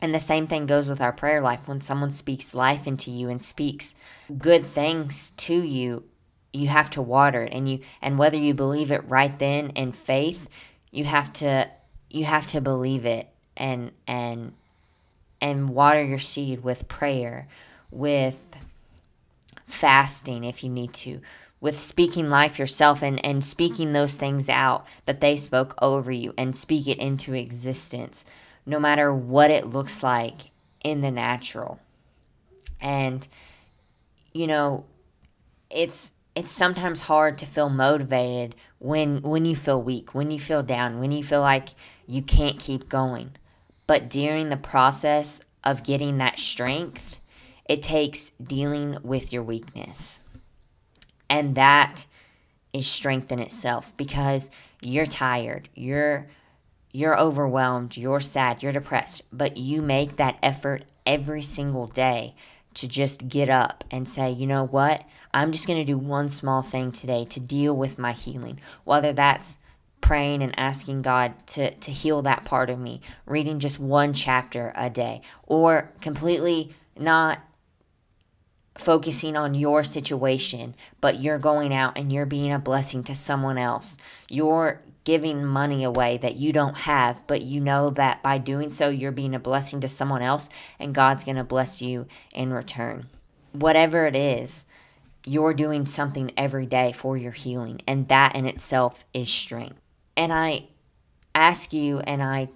and 0.01 0.15
the 0.15 0.21
same 0.21 0.47
thing 0.47 0.67
goes 0.67 0.89
with 0.89 1.01
our 1.01 1.13
prayer 1.13 1.41
life. 1.41 1.67
When 1.67 1.81
someone 1.81 2.11
speaks 2.11 2.55
life 2.55 2.87
into 2.87 3.11
you 3.11 3.29
and 3.29 3.43
speaks 3.43 3.95
good 4.37 4.65
things 4.65 5.33
to 5.39 5.55
you, 5.55 6.05
you 6.53 6.69
have 6.69 6.91
to 6.91 7.03
water 7.03 7.45
it 7.45 7.53
and 7.53 7.69
you 7.69 7.81
and 8.01 8.19
whether 8.19 8.37
you 8.37 8.55
believe 8.55 8.93
it 8.93 9.09
right 9.09 9.39
then 9.39 9.71
in 9.71 9.93
faith, 9.93 10.49
you 10.91 11.05
have 11.05 11.33
to 11.35 11.69
you 12.11 12.25
have 12.25 12.47
to 12.49 12.61
believe 12.61 13.05
it 13.05 13.29
and 13.57 13.93
and 14.07 14.53
and 15.41 15.71
water 15.71 16.03
your 16.03 16.19
seed 16.19 16.63
with 16.63 16.89
prayer, 16.89 17.49
with 17.91 18.45
fasting 19.67 20.45
if 20.45 20.65
you 20.65 20.71
need 20.71 20.93
to, 20.93 21.21
with 21.61 21.77
speaking 21.77 22.31
life 22.31 22.59
yourself 22.59 23.03
and, 23.03 23.25
and 23.25 23.45
speaking 23.45 23.93
those 23.93 24.17
things 24.17 24.49
out 24.49 24.87
that 25.05 25.21
they 25.21 25.37
spoke 25.37 25.75
over 25.81 26.11
you 26.11 26.33
and 26.37 26.57
speak 26.57 26.89
it 26.89 26.99
into 26.99 27.35
existence 27.35 28.25
no 28.69 28.79
matter 28.79 29.13
what 29.13 29.51
it 29.51 29.67
looks 29.67 30.03
like 30.03 30.53
in 30.85 31.01
the 31.01 31.11
natural. 31.11 31.81
And 32.81 33.27
you 34.33 34.47
know, 34.47 34.85
it's 35.71 36.13
it's 36.37 36.53
sometimes 36.53 37.03
hard 37.03 37.39
to 37.39 37.47
feel 37.47 37.71
motivated 37.71 38.55
when 38.79 39.23
when 39.23 39.45
you 39.45 39.57
feel 39.57 39.83
weak, 39.83 40.15
when 40.15 40.31
you 40.31 40.39
feel 40.39 40.63
down, 40.63 41.01
when 41.01 41.11
you 41.11 41.25
feel 41.25 41.41
like 41.41 41.71
you 42.07 42.23
can't 42.23 42.61
keep 42.61 42.89
going. 42.89 43.33
But 43.87 44.11
during 44.11 44.51
the 44.51 44.57
process 44.57 45.41
of 45.65 45.83
getting 45.83 46.19
that 46.19 46.39
strength, 46.39 47.21
it 47.65 47.83
takes 47.83 48.31
dealing 48.43 48.99
with 49.03 49.33
your 49.33 49.43
weakness. 49.43 50.23
And 51.31 51.55
that 51.55 52.05
is 52.73 52.87
strength 52.87 53.33
in 53.33 53.39
itself 53.39 53.97
because 53.97 54.51
you're 54.83 55.07
tired. 55.07 55.71
You're 55.75 56.29
you're 56.91 57.19
overwhelmed, 57.19 57.97
you're 57.97 58.21
sad, 58.21 58.63
you're 58.63 58.73
depressed, 58.73 59.23
but 59.33 59.57
you 59.57 59.83
make 59.83 60.17
that 60.17 60.39
effort 60.43 60.85
every 61.07 61.43
single 61.43 61.87
day 61.87 62.35
to 62.75 62.89
just 62.89 63.29
get 63.29 63.49
up 63.49 63.85
and 63.91 64.09
say, 64.09 64.31
you 64.31 64.47
know 64.47 64.65
what? 64.65 65.05
I'm 65.35 65.53
just 65.53 65.67
going 65.67 65.79
to 65.79 65.85
do 65.85 65.99
one 65.99 66.29
small 66.29 66.63
thing 66.63 66.93
today 66.93 67.25
to 67.25 67.41
deal 67.41 67.77
with 67.77 67.99
my 67.99 68.13
healing. 68.13 68.61
Whether 68.85 69.13
that's 69.13 69.59
praying 70.01 70.43
and 70.43 70.59
asking 70.59 71.03
God 71.03 71.35
to, 71.49 71.75
to 71.75 71.91
heal 71.91 72.23
that 72.23 72.45
part 72.45 72.71
of 72.71 72.79
me, 72.79 73.01
reading 73.27 73.59
just 73.59 73.79
one 73.79 74.13
chapter 74.13 74.73
a 74.77 74.89
day, 74.89 75.23
or 75.43 75.93
completely 76.01 76.75
not 76.97 77.41
focusing 78.77 79.37
on 79.37 79.55
your 79.55 79.83
situation, 79.83 80.75
but 81.01 81.21
you're 81.21 81.39
going 81.39 81.75
out 81.75 81.99
and 81.99 82.13
you're 82.13 82.27
being 82.27 82.53
a 82.53 82.59
blessing 82.59 83.03
to 83.05 83.15
someone 83.15 83.59
else. 83.59 83.99
You're 84.29 84.81
giving 85.09 85.43
money 85.43 85.85
away 85.85 86.19
that 86.19 86.37
you 86.37 86.53
don't 86.53 86.77
have, 86.81 87.27
but 87.27 87.41
you 87.41 87.59
know 87.59 87.89
that 87.89 88.23
by 88.23 88.37
doing 88.37 88.69
so, 88.69 88.91
you're 88.91 89.11
being 89.11 89.35
a 89.35 89.39
blessing 89.39 89.81
to 89.81 89.89
someone 89.89 90.21
else 90.21 90.51
and 90.79 90.95
God's 90.95 91.25
going 91.25 91.39
to 91.39 91.45
bless 91.45 91.81
you 91.81 92.07
in 92.35 92.53
return. 92.53 93.09
Whatever 93.53 94.05
it 94.05 94.15
is, 94.15 94.67
you're 95.25 95.55
doing 95.55 95.87
something 95.87 96.31
every 96.37 96.67
day 96.67 96.93
for 96.93 97.17
your 97.17 97.33
healing, 97.33 97.81
and 97.87 98.07
that 98.09 98.37
in 98.37 98.45
itself 98.45 99.07
is 99.15 99.31
strength. 99.31 99.81
And 100.15 100.31
I 100.31 100.69
ask 101.35 101.73
you 101.73 102.01
and 102.01 102.23
I 102.23 102.51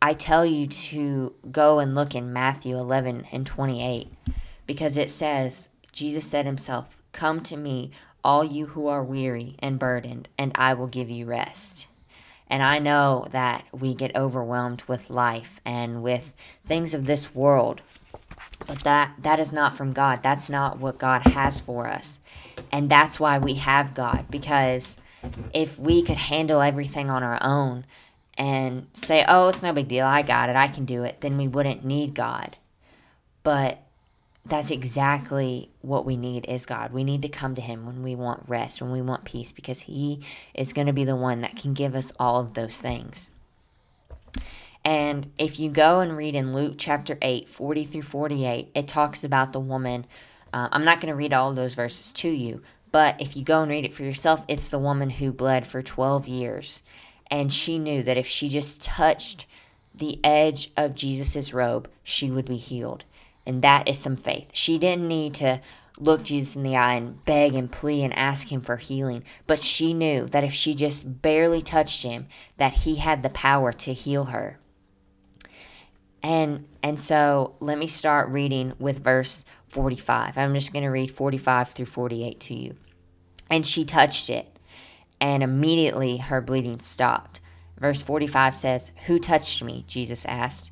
I 0.00 0.12
tell 0.12 0.46
you 0.46 0.68
to 0.68 1.34
go 1.50 1.80
and 1.80 1.96
look 1.96 2.14
in 2.14 2.32
Matthew 2.32 2.78
11 2.78 3.26
and 3.32 3.44
28 3.44 4.12
because 4.64 4.96
it 4.96 5.10
says 5.10 5.70
Jesus 5.90 6.24
said 6.24 6.46
himself, 6.46 7.02
"Come 7.10 7.40
to 7.42 7.56
me, 7.56 7.90
all 8.24 8.44
you 8.44 8.66
who 8.66 8.86
are 8.86 9.02
weary 9.02 9.56
and 9.58 9.78
burdened, 9.78 10.28
and 10.38 10.52
I 10.54 10.74
will 10.74 10.86
give 10.86 11.10
you 11.10 11.26
rest. 11.26 11.86
And 12.48 12.62
I 12.62 12.78
know 12.78 13.26
that 13.32 13.64
we 13.72 13.94
get 13.94 14.14
overwhelmed 14.14 14.82
with 14.86 15.10
life 15.10 15.60
and 15.64 16.02
with 16.02 16.34
things 16.66 16.92
of 16.92 17.06
this 17.06 17.34
world. 17.34 17.80
But 18.66 18.80
that 18.80 19.14
that 19.18 19.40
is 19.40 19.52
not 19.52 19.76
from 19.76 19.92
God. 19.92 20.22
That's 20.22 20.48
not 20.48 20.78
what 20.78 20.98
God 20.98 21.22
has 21.22 21.60
for 21.60 21.88
us. 21.88 22.20
And 22.70 22.90
that's 22.90 23.18
why 23.18 23.38
we 23.38 23.54
have 23.54 23.94
God 23.94 24.26
because 24.30 24.96
if 25.54 25.78
we 25.78 26.02
could 26.02 26.16
handle 26.16 26.60
everything 26.60 27.10
on 27.10 27.22
our 27.22 27.38
own 27.42 27.86
and 28.36 28.86
say, 28.94 29.24
"Oh, 29.26 29.48
it's 29.48 29.62
no 29.62 29.72
big 29.72 29.88
deal. 29.88 30.06
I 30.06 30.22
got 30.22 30.48
it. 30.48 30.56
I 30.56 30.68
can 30.68 30.84
do 30.84 31.04
it." 31.04 31.20
Then 31.22 31.36
we 31.36 31.48
wouldn't 31.48 31.84
need 31.84 32.14
God. 32.14 32.58
But 33.42 33.81
that's 34.44 34.70
exactly 34.70 35.70
what 35.82 36.04
we 36.04 36.16
need 36.16 36.46
is 36.48 36.66
God. 36.66 36.92
We 36.92 37.04
need 37.04 37.22
to 37.22 37.28
come 37.28 37.54
to 37.54 37.62
him 37.62 37.86
when 37.86 38.02
we 38.02 38.16
want 38.16 38.48
rest, 38.48 38.82
when 38.82 38.90
we 38.90 39.00
want 39.00 39.24
peace 39.24 39.52
because 39.52 39.82
he 39.82 40.20
is 40.52 40.72
going 40.72 40.88
to 40.88 40.92
be 40.92 41.04
the 41.04 41.16
one 41.16 41.42
that 41.42 41.56
can 41.56 41.74
give 41.74 41.94
us 41.94 42.12
all 42.18 42.40
of 42.40 42.54
those 42.54 42.80
things. 42.80 43.30
And 44.84 45.30
if 45.38 45.60
you 45.60 45.70
go 45.70 46.00
and 46.00 46.16
read 46.16 46.34
in 46.34 46.54
Luke 46.54 46.74
chapter 46.76 47.16
8, 47.22 47.48
40 47.48 47.84
through 47.84 48.02
48, 48.02 48.70
it 48.74 48.88
talks 48.88 49.22
about 49.22 49.52
the 49.52 49.60
woman. 49.60 50.06
Uh, 50.52 50.68
I'm 50.72 50.84
not 50.84 51.00
going 51.00 51.12
to 51.12 51.16
read 51.16 51.32
all 51.32 51.54
those 51.54 51.76
verses 51.76 52.12
to 52.14 52.28
you, 52.28 52.62
but 52.90 53.20
if 53.20 53.36
you 53.36 53.44
go 53.44 53.62
and 53.62 53.70
read 53.70 53.84
it 53.84 53.92
for 53.92 54.02
yourself, 54.02 54.44
it's 54.48 54.68
the 54.68 54.78
woman 54.78 55.10
who 55.10 55.32
bled 55.32 55.66
for 55.66 55.82
12 55.82 56.26
years. 56.26 56.82
And 57.30 57.52
she 57.52 57.78
knew 57.78 58.02
that 58.02 58.18
if 58.18 58.26
she 58.26 58.48
just 58.48 58.82
touched 58.82 59.46
the 59.94 60.18
edge 60.24 60.72
of 60.76 60.96
Jesus' 60.96 61.54
robe, 61.54 61.88
she 62.02 62.30
would 62.30 62.46
be 62.46 62.56
healed. 62.56 63.04
And 63.46 63.62
that 63.62 63.88
is 63.88 63.98
some 63.98 64.16
faith. 64.16 64.50
She 64.52 64.78
didn't 64.78 65.08
need 65.08 65.34
to 65.34 65.60
look 65.98 66.22
Jesus 66.22 66.56
in 66.56 66.62
the 66.62 66.76
eye 66.76 66.94
and 66.94 67.24
beg 67.24 67.54
and 67.54 67.70
plea 67.70 68.02
and 68.02 68.16
ask 68.16 68.50
him 68.50 68.60
for 68.60 68.76
healing, 68.76 69.24
but 69.46 69.62
she 69.62 69.92
knew 69.92 70.26
that 70.26 70.44
if 70.44 70.52
she 70.52 70.74
just 70.74 71.22
barely 71.22 71.60
touched 71.60 72.02
him, 72.02 72.26
that 72.56 72.74
he 72.74 72.96
had 72.96 73.22
the 73.22 73.30
power 73.30 73.72
to 73.72 73.92
heal 73.92 74.26
her. 74.26 74.58
And 76.22 76.66
and 76.82 77.00
so 77.00 77.56
let 77.60 77.78
me 77.78 77.86
start 77.86 78.28
reading 78.28 78.74
with 78.78 79.02
verse 79.02 79.44
45. 79.68 80.36
I'm 80.36 80.54
just 80.54 80.72
going 80.72 80.84
to 80.84 80.90
read 80.90 81.10
45 81.10 81.68
through 81.68 81.86
48 81.86 82.40
to 82.40 82.54
you. 82.54 82.76
And 83.50 83.66
she 83.66 83.84
touched 83.84 84.30
it, 84.30 84.58
and 85.20 85.42
immediately 85.42 86.18
her 86.18 86.40
bleeding 86.40 86.80
stopped. 86.80 87.40
Verse 87.78 88.02
45 88.02 88.54
says, 88.54 88.92
Who 89.06 89.18
touched 89.18 89.62
me? 89.62 89.84
Jesus 89.86 90.24
asked. 90.26 90.71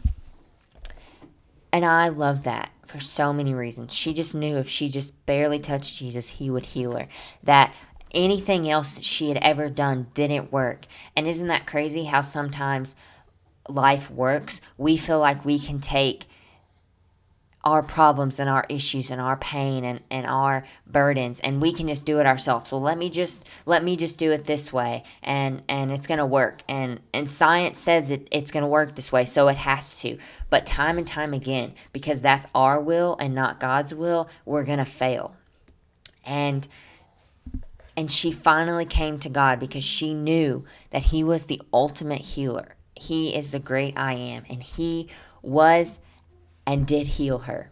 And 1.73 1.85
I 1.85 2.09
love 2.09 2.43
that 2.43 2.71
for 2.85 2.99
so 2.99 3.31
many 3.31 3.53
reasons. 3.53 3.93
She 3.93 4.13
just 4.13 4.35
knew 4.35 4.57
if 4.57 4.67
she 4.67 4.89
just 4.89 5.25
barely 5.25 5.59
touched 5.59 5.97
Jesus, 5.97 6.29
he 6.29 6.49
would 6.49 6.67
heal 6.67 6.97
her. 6.97 7.07
That 7.43 7.73
anything 8.13 8.69
else 8.69 8.95
that 8.95 9.05
she 9.05 9.29
had 9.29 9.37
ever 9.37 9.69
done 9.69 10.07
didn't 10.13 10.51
work. 10.51 10.85
And 11.15 11.27
isn't 11.27 11.47
that 11.47 11.65
crazy 11.65 12.05
how 12.05 12.21
sometimes 12.21 12.95
life 13.69 14.11
works? 14.11 14.59
We 14.77 14.97
feel 14.97 15.19
like 15.19 15.45
we 15.45 15.57
can 15.57 15.79
take 15.79 16.25
our 17.63 17.83
problems 17.83 18.39
and 18.39 18.49
our 18.49 18.65
issues 18.69 19.11
and 19.11 19.21
our 19.21 19.37
pain 19.37 19.83
and, 19.83 20.01
and 20.09 20.25
our 20.25 20.65
burdens 20.87 21.39
and 21.41 21.61
we 21.61 21.71
can 21.71 21.87
just 21.87 22.05
do 22.05 22.19
it 22.19 22.25
ourselves. 22.25 22.71
Well 22.71 22.81
let 22.81 22.97
me 22.97 23.09
just 23.09 23.47
let 23.65 23.83
me 23.83 23.95
just 23.95 24.17
do 24.17 24.31
it 24.31 24.45
this 24.45 24.73
way 24.73 25.03
and 25.21 25.61
and 25.69 25.91
it's 25.91 26.07
going 26.07 26.17
to 26.17 26.25
work. 26.25 26.63
And 26.67 27.01
and 27.13 27.29
science 27.29 27.79
says 27.79 28.09
it, 28.09 28.27
it's 28.31 28.51
going 28.51 28.63
to 28.63 28.67
work 28.67 28.95
this 28.95 29.11
way 29.11 29.25
so 29.25 29.47
it 29.47 29.57
has 29.57 29.99
to. 30.01 30.17
But 30.49 30.65
time 30.65 30.97
and 30.97 31.05
time 31.05 31.33
again 31.33 31.73
because 31.93 32.21
that's 32.21 32.47
our 32.55 32.79
will 32.79 33.15
and 33.19 33.35
not 33.35 33.59
god's 33.59 33.93
will 33.93 34.29
we're 34.45 34.63
going 34.63 34.79
to 34.79 34.85
fail. 34.85 35.35
And 36.25 36.67
and 37.95 38.11
she 38.11 38.31
finally 38.31 38.85
came 38.85 39.19
to 39.19 39.29
god 39.29 39.59
because 39.59 39.83
she 39.83 40.15
knew 40.15 40.65
that 40.89 41.05
he 41.05 41.23
was 41.23 41.45
the 41.45 41.61
ultimate 41.71 42.21
healer. 42.21 42.75
He 42.95 43.35
is 43.35 43.51
the 43.51 43.59
great 43.59 43.93
i 43.97 44.13
am 44.13 44.45
and 44.49 44.63
he 44.63 45.09
was 45.43 45.99
and 46.65 46.85
did 46.87 47.07
heal 47.07 47.39
her. 47.39 47.71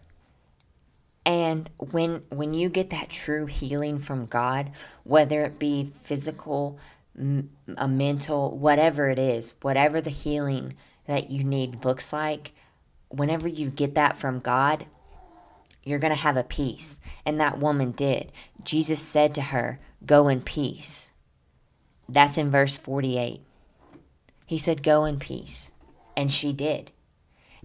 And 1.25 1.69
when 1.77 2.23
when 2.29 2.53
you 2.53 2.69
get 2.69 2.89
that 2.89 3.09
true 3.09 3.45
healing 3.45 3.99
from 3.99 4.25
God, 4.25 4.71
whether 5.03 5.43
it 5.43 5.59
be 5.59 5.93
physical, 6.01 6.79
m- 7.17 7.51
a 7.77 7.87
mental, 7.87 8.57
whatever 8.57 9.09
it 9.09 9.19
is, 9.19 9.53
whatever 9.61 10.01
the 10.01 10.09
healing 10.09 10.75
that 11.07 11.29
you 11.29 11.43
need 11.43 11.85
looks 11.85 12.13
like, 12.13 12.53
whenever 13.09 13.47
you 13.47 13.69
get 13.69 13.95
that 13.95 14.17
from 14.17 14.39
God, 14.39 14.85
you're 15.83 15.99
going 15.99 16.15
to 16.15 16.19
have 16.19 16.37
a 16.37 16.43
peace. 16.43 16.99
And 17.25 17.39
that 17.39 17.59
woman 17.59 17.91
did. 17.91 18.31
Jesus 18.63 19.01
said 19.01 19.35
to 19.35 19.41
her, 19.41 19.79
"Go 20.05 20.29
in 20.29 20.41
peace." 20.41 21.11
That's 22.07 22.37
in 22.39 22.49
verse 22.49 22.77
48. 22.77 23.41
He 24.47 24.57
said, 24.57 24.81
"Go 24.81 25.05
in 25.05 25.19
peace." 25.19 25.71
And 26.17 26.31
she 26.31 26.53
did. 26.53 26.91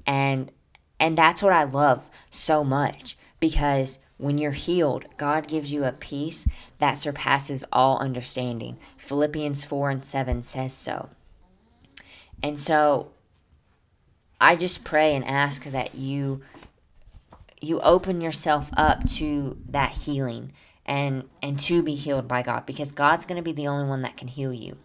And 0.06 0.52
and 0.98 1.18
that's 1.18 1.42
what 1.42 1.52
I 1.52 1.64
love 1.64 2.10
so 2.30 2.64
much 2.64 3.16
because 3.40 3.98
when 4.16 4.38
you're 4.38 4.52
healed, 4.52 5.06
God 5.16 5.48
gives 5.48 5.72
you 5.72 5.84
a 5.84 5.92
peace 5.92 6.46
that 6.78 6.96
surpasses 6.96 7.64
all 7.72 7.98
understanding. 7.98 8.78
Philippians 8.96 9.64
4 9.64 9.90
and 9.90 10.04
7 10.04 10.42
says 10.42 10.72
so. 10.72 11.10
And 12.42 12.58
so 12.58 13.10
I 14.40 14.56
just 14.56 14.84
pray 14.84 15.14
and 15.14 15.24
ask 15.24 15.64
that 15.64 15.94
you 15.94 16.42
you 17.60 17.80
open 17.80 18.20
yourself 18.20 18.70
up 18.76 19.04
to 19.08 19.56
that 19.68 19.92
healing 19.92 20.52
and 20.84 21.24
and 21.42 21.58
to 21.60 21.82
be 21.82 21.94
healed 21.94 22.28
by 22.28 22.42
God 22.42 22.66
because 22.66 22.92
God's 22.92 23.24
going 23.24 23.36
to 23.36 23.42
be 23.42 23.52
the 23.52 23.66
only 23.66 23.88
one 23.88 24.00
that 24.00 24.16
can 24.16 24.28
heal 24.28 24.52
you. 24.52 24.76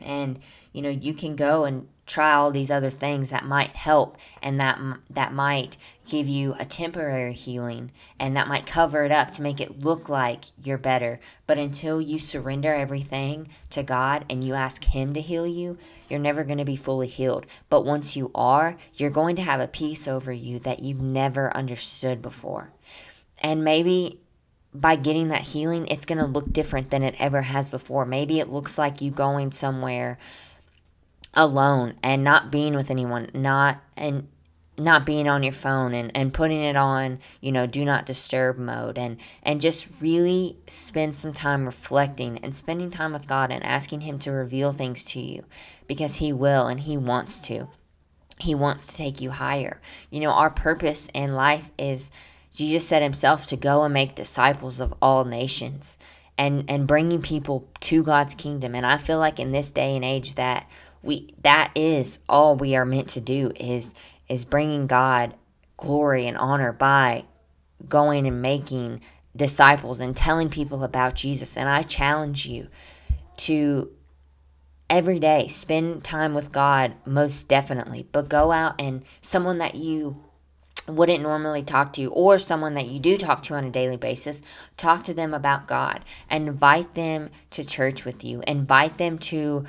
And 0.00 0.40
you 0.72 0.82
know, 0.82 0.90
you 0.90 1.14
can 1.14 1.36
go 1.36 1.64
and 1.64 1.88
try 2.12 2.34
all 2.34 2.50
these 2.50 2.70
other 2.70 2.90
things 2.90 3.30
that 3.30 3.44
might 3.44 3.74
help 3.74 4.18
and 4.42 4.60
that 4.60 4.78
that 5.08 5.32
might 5.32 5.78
give 6.06 6.28
you 6.28 6.54
a 6.58 6.64
temporary 6.64 7.32
healing 7.32 7.90
and 8.18 8.36
that 8.36 8.46
might 8.46 8.66
cover 8.66 9.04
it 9.04 9.10
up 9.10 9.30
to 9.30 9.40
make 9.40 9.60
it 9.60 9.82
look 9.82 10.08
like 10.08 10.44
you're 10.62 10.76
better. 10.76 11.18
But 11.46 11.58
until 11.58 12.00
you 12.00 12.18
surrender 12.18 12.74
everything 12.74 13.48
to 13.70 13.82
God 13.82 14.26
and 14.28 14.44
you 14.44 14.54
ask 14.54 14.84
him 14.84 15.14
to 15.14 15.20
heal 15.20 15.46
you 15.46 15.78
you're 16.08 16.20
never 16.20 16.44
going 16.44 16.58
to 16.58 16.64
be 16.64 16.76
fully 16.76 17.06
healed. 17.06 17.46
But 17.70 17.86
once 17.86 18.16
you 18.16 18.30
are 18.34 18.76
you're 18.94 19.10
going 19.10 19.36
to 19.36 19.42
have 19.42 19.60
a 19.60 19.68
peace 19.68 20.06
over 20.06 20.32
you 20.32 20.58
that 20.60 20.80
you've 20.80 21.00
never 21.00 21.56
understood 21.56 22.20
before. 22.20 22.72
And 23.38 23.64
maybe 23.64 24.20
by 24.74 24.96
getting 24.96 25.28
that 25.28 25.42
healing 25.42 25.86
it's 25.86 26.06
going 26.06 26.18
to 26.18 26.26
look 26.26 26.52
different 26.52 26.90
than 26.90 27.02
it 27.02 27.14
ever 27.18 27.42
has 27.42 27.70
before. 27.70 28.04
Maybe 28.04 28.38
it 28.38 28.50
looks 28.50 28.76
like 28.76 29.00
you 29.00 29.10
going 29.10 29.50
somewhere 29.52 30.18
alone 31.34 31.94
and 32.02 32.22
not 32.22 32.50
being 32.50 32.74
with 32.74 32.90
anyone, 32.90 33.30
not 33.34 33.82
and 33.96 34.28
not 34.78 35.04
being 35.04 35.28
on 35.28 35.42
your 35.42 35.52
phone 35.52 35.92
and, 35.92 36.10
and 36.14 36.32
putting 36.32 36.62
it 36.62 36.76
on, 36.76 37.18
you 37.40 37.52
know, 37.52 37.66
do 37.66 37.84
not 37.84 38.06
disturb 38.06 38.58
mode 38.58 38.96
and 38.96 39.18
and 39.42 39.60
just 39.60 39.86
really 40.00 40.56
spend 40.66 41.14
some 41.14 41.32
time 41.32 41.66
reflecting 41.66 42.38
and 42.38 42.54
spending 42.54 42.90
time 42.90 43.12
with 43.12 43.28
God 43.28 43.50
and 43.50 43.64
asking 43.64 44.02
him 44.02 44.18
to 44.20 44.30
reveal 44.30 44.72
things 44.72 45.04
to 45.04 45.20
you 45.20 45.44
because 45.86 46.16
he 46.16 46.32
will 46.32 46.66
and 46.66 46.80
he 46.80 46.96
wants 46.96 47.38
to. 47.40 47.68
He 48.38 48.54
wants 48.54 48.86
to 48.88 48.96
take 48.96 49.20
you 49.20 49.30
higher. 49.30 49.80
You 50.10 50.20
know, 50.20 50.30
our 50.30 50.50
purpose 50.50 51.08
in 51.14 51.34
life 51.34 51.70
is 51.78 52.10
Jesus 52.52 52.86
said 52.86 53.02
himself 53.02 53.46
to 53.46 53.56
go 53.56 53.82
and 53.84 53.94
make 53.94 54.14
disciples 54.14 54.80
of 54.80 54.94
all 55.00 55.24
nations 55.24 55.98
and 56.38 56.64
and 56.68 56.86
bringing 56.86 57.20
people 57.20 57.68
to 57.80 58.02
God's 58.02 58.34
kingdom. 58.34 58.74
And 58.74 58.86
I 58.86 58.96
feel 58.96 59.18
like 59.18 59.38
in 59.38 59.52
this 59.52 59.70
day 59.70 59.94
and 59.94 60.04
age 60.04 60.34
that 60.34 60.68
we 61.02 61.34
that 61.42 61.72
is 61.74 62.20
all 62.28 62.56
we 62.56 62.76
are 62.76 62.84
meant 62.84 63.08
to 63.10 63.20
do 63.20 63.52
is 63.56 63.94
is 64.28 64.44
bringing 64.44 64.86
God 64.86 65.34
glory 65.76 66.26
and 66.26 66.36
honor 66.36 66.72
by 66.72 67.24
going 67.88 68.26
and 68.26 68.40
making 68.40 69.00
disciples 69.34 70.00
and 70.00 70.16
telling 70.16 70.48
people 70.48 70.84
about 70.84 71.14
Jesus. 71.14 71.56
And 71.56 71.68
I 71.68 71.82
challenge 71.82 72.46
you 72.46 72.68
to 73.38 73.90
every 74.88 75.18
day 75.18 75.48
spend 75.48 76.04
time 76.04 76.34
with 76.34 76.52
God 76.52 76.94
most 77.06 77.48
definitely 77.48 78.06
but 78.12 78.28
go 78.28 78.52
out 78.52 78.74
and 78.78 79.02
someone 79.22 79.58
that 79.58 79.74
you 79.74 80.22
wouldn't 80.86 81.22
normally 81.22 81.62
talk 81.62 81.92
to 81.94 82.06
or 82.06 82.38
someone 82.38 82.74
that 82.74 82.86
you 82.86 82.98
do 82.98 83.16
talk 83.16 83.42
to 83.42 83.54
on 83.54 83.64
a 83.64 83.70
daily 83.70 83.96
basis 83.96 84.42
talk 84.76 85.02
to 85.04 85.14
them 85.14 85.32
about 85.32 85.66
God. 85.66 86.04
Invite 86.30 86.94
them 86.94 87.30
to 87.50 87.64
church 87.64 88.04
with 88.04 88.24
you. 88.24 88.42
Invite 88.46 88.98
them 88.98 89.18
to 89.18 89.64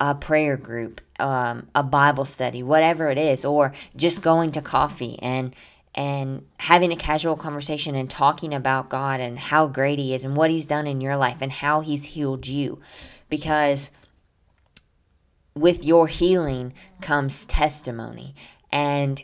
a 0.00 0.14
prayer 0.14 0.56
group, 0.56 1.00
um, 1.20 1.68
a 1.74 1.82
Bible 1.82 2.24
study, 2.24 2.62
whatever 2.62 3.10
it 3.10 3.18
is, 3.18 3.44
or 3.44 3.72
just 3.94 4.22
going 4.22 4.50
to 4.52 4.62
coffee 4.62 5.18
and 5.20 5.54
and 5.94 6.46
having 6.58 6.92
a 6.92 6.96
casual 6.96 7.36
conversation 7.36 7.96
and 7.96 8.08
talking 8.08 8.54
about 8.54 8.88
God 8.88 9.20
and 9.20 9.38
how 9.38 9.66
great 9.66 9.98
He 9.98 10.14
is 10.14 10.24
and 10.24 10.36
what 10.36 10.50
He's 10.50 10.66
done 10.66 10.86
in 10.86 11.00
your 11.00 11.16
life 11.16 11.38
and 11.40 11.50
how 11.50 11.80
He's 11.80 12.04
healed 12.04 12.46
you. 12.46 12.80
Because 13.28 13.90
with 15.54 15.84
your 15.84 16.06
healing 16.06 16.72
comes 17.00 17.44
testimony. 17.44 18.34
And, 18.70 19.22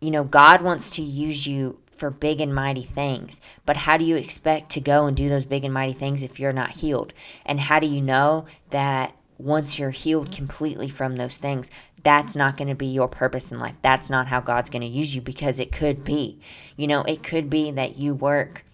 you 0.00 0.10
know, 0.10 0.24
God 0.24 0.62
wants 0.62 0.90
to 0.92 1.02
use 1.02 1.46
you 1.46 1.80
for 1.86 2.10
big 2.10 2.40
and 2.40 2.54
mighty 2.54 2.82
things. 2.82 3.40
But 3.64 3.78
how 3.78 3.96
do 3.96 4.04
you 4.04 4.16
expect 4.16 4.70
to 4.70 4.80
go 4.80 5.06
and 5.06 5.16
do 5.16 5.28
those 5.28 5.44
big 5.44 5.64
and 5.64 5.72
mighty 5.72 5.92
things 5.92 6.22
if 6.22 6.38
you're 6.38 6.52
not 6.52 6.78
healed? 6.78 7.12
And 7.44 7.60
how 7.60 7.78
do 7.78 7.86
you 7.86 8.00
know 8.00 8.46
that 8.70 9.15
once 9.38 9.78
you're 9.78 9.90
healed 9.90 10.32
completely 10.32 10.88
from 10.88 11.16
those 11.16 11.38
things, 11.38 11.70
that's 12.02 12.36
not 12.36 12.56
going 12.56 12.68
to 12.68 12.74
be 12.74 12.86
your 12.86 13.08
purpose 13.08 13.50
in 13.50 13.58
life. 13.58 13.76
That's 13.82 14.08
not 14.08 14.28
how 14.28 14.40
God's 14.40 14.70
going 14.70 14.82
to 14.82 14.88
use 14.88 15.14
you 15.14 15.20
because 15.20 15.58
it 15.58 15.72
could 15.72 16.04
be. 16.04 16.40
You 16.76 16.86
know, 16.86 17.02
it 17.02 17.22
could 17.22 17.50
be 17.50 17.70
that 17.72 17.96
you 17.98 18.14
work 18.14 18.64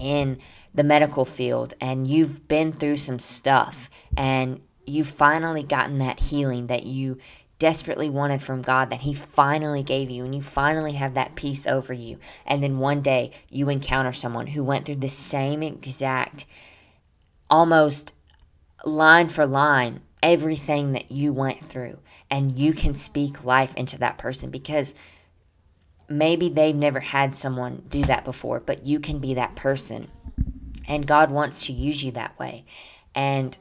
in 0.00 0.38
the 0.74 0.84
medical 0.84 1.24
field 1.24 1.74
and 1.80 2.06
you've 2.06 2.48
been 2.48 2.72
through 2.72 2.96
some 2.98 3.18
stuff 3.18 3.88
and 4.16 4.60
you've 4.86 5.08
finally 5.08 5.62
gotten 5.62 5.98
that 5.98 6.20
healing 6.20 6.66
that 6.68 6.84
you 6.84 7.18
desperately 7.58 8.10
wanted 8.10 8.42
from 8.42 8.62
God 8.62 8.90
that 8.90 9.00
He 9.00 9.14
finally 9.14 9.82
gave 9.82 10.10
you, 10.10 10.24
and 10.24 10.34
you 10.34 10.42
finally 10.42 10.92
have 10.92 11.14
that 11.14 11.34
peace 11.34 11.66
over 11.66 11.92
you. 11.92 12.18
And 12.44 12.62
then 12.62 12.78
one 12.78 13.00
day 13.00 13.32
you 13.48 13.68
encounter 13.68 14.12
someone 14.12 14.48
who 14.48 14.62
went 14.62 14.86
through 14.86 14.96
the 14.96 15.08
same 15.08 15.62
exact, 15.62 16.46
almost 17.48 18.12
line 18.86 19.28
for 19.28 19.46
line, 19.46 20.00
everything 20.22 20.92
that 20.92 21.10
you 21.10 21.32
went 21.32 21.64
through, 21.64 21.98
and 22.30 22.58
you 22.58 22.72
can 22.72 22.94
speak 22.94 23.44
life 23.44 23.74
into 23.74 23.98
that 23.98 24.18
person 24.18 24.50
because 24.50 24.94
maybe 26.08 26.48
they've 26.48 26.74
never 26.74 27.00
had 27.00 27.36
someone 27.36 27.82
do 27.88 28.04
that 28.04 28.24
before, 28.24 28.60
but 28.60 28.84
you 28.84 29.00
can 29.00 29.18
be 29.18 29.34
that 29.34 29.56
person. 29.56 30.08
And 30.88 31.06
God 31.06 31.30
wants 31.30 31.66
to 31.66 31.72
use 31.72 32.04
you 32.04 32.12
that 32.12 32.38
way. 32.38 32.64
And 33.14 33.56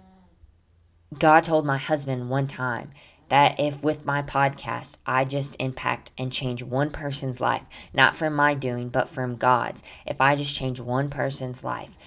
God 1.17 1.43
told 1.43 1.65
my 1.65 1.77
husband 1.77 2.29
one 2.29 2.45
time 2.47 2.91
that 3.29 3.59
if 3.59 3.83
with 3.83 4.05
my 4.05 4.21
podcast 4.21 4.97
I 5.05 5.25
just 5.25 5.55
impact 5.59 6.11
and 6.17 6.31
change 6.31 6.61
one 6.61 6.91
person's 6.91 7.41
life, 7.41 7.63
not 7.93 8.15
from 8.15 8.35
my 8.35 8.53
doing, 8.53 8.89
but 8.89 9.09
from 9.09 9.37
God's, 9.37 9.81
if 10.05 10.21
I 10.21 10.35
just 10.35 10.55
change 10.55 10.79
one 10.79 11.09
person's 11.09 11.63
life, 11.63 11.97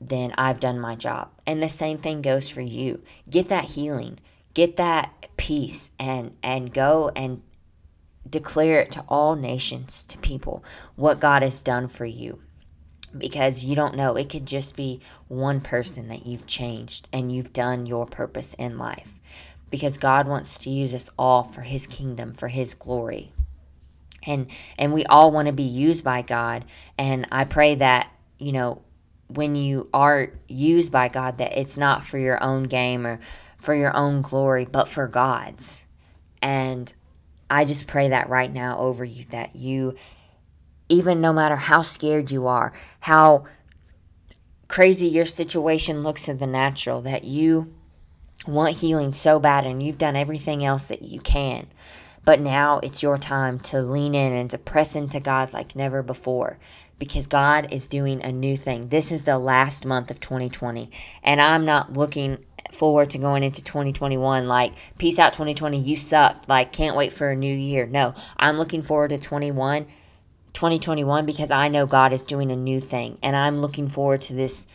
then 0.00 0.32
I've 0.38 0.60
done 0.60 0.80
my 0.80 0.94
job. 0.96 1.30
And 1.46 1.62
the 1.62 1.68
same 1.68 1.98
thing 1.98 2.22
goes 2.22 2.48
for 2.48 2.62
you. 2.62 3.02
Get 3.28 3.48
that 3.48 3.64
healing, 3.66 4.18
get 4.54 4.76
that 4.76 5.26
peace 5.36 5.90
and 5.98 6.36
and 6.42 6.72
go 6.72 7.10
and 7.14 7.42
declare 8.28 8.80
it 8.80 8.92
to 8.92 9.04
all 9.08 9.34
nations, 9.34 10.04
to 10.04 10.18
people, 10.18 10.64
what 10.96 11.20
God 11.20 11.42
has 11.42 11.62
done 11.62 11.88
for 11.88 12.04
you. 12.04 12.40
Because 13.16 13.64
you 13.64 13.74
don't 13.74 13.96
know, 13.96 14.16
it 14.16 14.28
could 14.28 14.46
just 14.46 14.76
be 14.76 15.00
one 15.26 15.60
person 15.60 16.08
that 16.08 16.26
you've 16.26 16.46
changed 16.46 17.08
and 17.12 17.32
you've 17.32 17.52
done 17.52 17.86
your 17.86 18.06
purpose 18.06 18.54
in 18.54 18.78
life. 18.78 19.14
Because 19.68 19.98
God 19.98 20.28
wants 20.28 20.58
to 20.58 20.70
use 20.70 20.94
us 20.94 21.10
all 21.18 21.42
for 21.42 21.62
His 21.62 21.86
kingdom, 21.86 22.34
for 22.34 22.48
His 22.48 22.74
glory. 22.74 23.32
And, 24.26 24.48
and 24.78 24.92
we 24.92 25.04
all 25.06 25.32
want 25.32 25.46
to 25.46 25.52
be 25.52 25.62
used 25.62 26.04
by 26.04 26.22
God. 26.22 26.64
And 26.98 27.26
I 27.32 27.44
pray 27.44 27.74
that, 27.76 28.12
you 28.38 28.52
know, 28.52 28.82
when 29.36 29.54
you 29.54 29.88
are 29.92 30.32
used 30.48 30.92
by 30.92 31.08
God, 31.08 31.38
that 31.38 31.58
it's 31.58 31.78
not 31.78 32.04
for 32.04 32.18
your 32.18 32.42
own 32.42 32.64
game 32.64 33.06
or 33.06 33.20
for 33.56 33.74
your 33.74 33.94
own 33.96 34.22
glory, 34.22 34.64
but 34.64 34.88
for 34.88 35.06
God's. 35.06 35.86
And 36.42 36.92
I 37.50 37.64
just 37.64 37.86
pray 37.86 38.08
that 38.08 38.28
right 38.28 38.52
now 38.52 38.78
over 38.78 39.04
you 39.04 39.24
that 39.30 39.56
you, 39.56 39.96
even 40.88 41.20
no 41.20 41.32
matter 41.32 41.56
how 41.56 41.82
scared 41.82 42.30
you 42.30 42.46
are, 42.46 42.72
how 43.00 43.44
crazy 44.68 45.08
your 45.08 45.26
situation 45.26 46.02
looks 46.02 46.28
in 46.28 46.38
the 46.38 46.46
natural, 46.46 47.02
that 47.02 47.24
you 47.24 47.74
want 48.46 48.78
healing 48.78 49.12
so 49.12 49.38
bad 49.38 49.66
and 49.66 49.82
you've 49.82 49.98
done 49.98 50.16
everything 50.16 50.64
else 50.64 50.86
that 50.86 51.02
you 51.02 51.20
can. 51.20 51.66
But 52.24 52.40
now 52.40 52.78
it's 52.82 53.02
your 53.02 53.18
time 53.18 53.58
to 53.60 53.82
lean 53.82 54.14
in 54.14 54.32
and 54.32 54.48
to 54.50 54.58
press 54.58 54.94
into 54.94 55.20
God 55.20 55.52
like 55.52 55.74
never 55.74 56.02
before 56.02 56.58
because 57.00 57.26
God 57.26 57.72
is 57.72 57.88
doing 57.88 58.22
a 58.22 58.30
new 58.30 58.56
thing. 58.56 58.90
This 58.90 59.10
is 59.10 59.24
the 59.24 59.40
last 59.40 59.84
month 59.84 60.12
of 60.12 60.20
2020, 60.20 60.88
and 61.24 61.40
I'm 61.40 61.64
not 61.64 61.94
looking 61.94 62.44
forward 62.70 63.10
to 63.10 63.18
going 63.18 63.42
into 63.42 63.64
2021 63.64 64.46
like 64.46 64.72
peace 64.96 65.18
out 65.18 65.32
2020 65.32 65.80
you 65.80 65.96
sucked 65.96 66.48
like 66.48 66.70
can't 66.70 66.94
wait 66.94 67.12
for 67.12 67.30
a 67.30 67.34
new 67.34 67.52
year 67.52 67.84
no 67.84 68.14
i'm 68.36 68.58
looking 68.58 68.80
forward 68.80 69.10
to 69.10 69.18
21 69.18 69.84
2021 70.52 71.26
because 71.26 71.50
i 71.50 71.66
know 71.66 71.84
god 71.84 72.12
is 72.12 72.24
doing 72.24 72.48
a 72.52 72.54
new 72.54 72.78
thing 72.78 73.18
and 73.24 73.34
i'm 73.34 73.60
looking 73.60 73.88
forward 73.88 74.20
to 74.20 74.34
this 74.34 74.68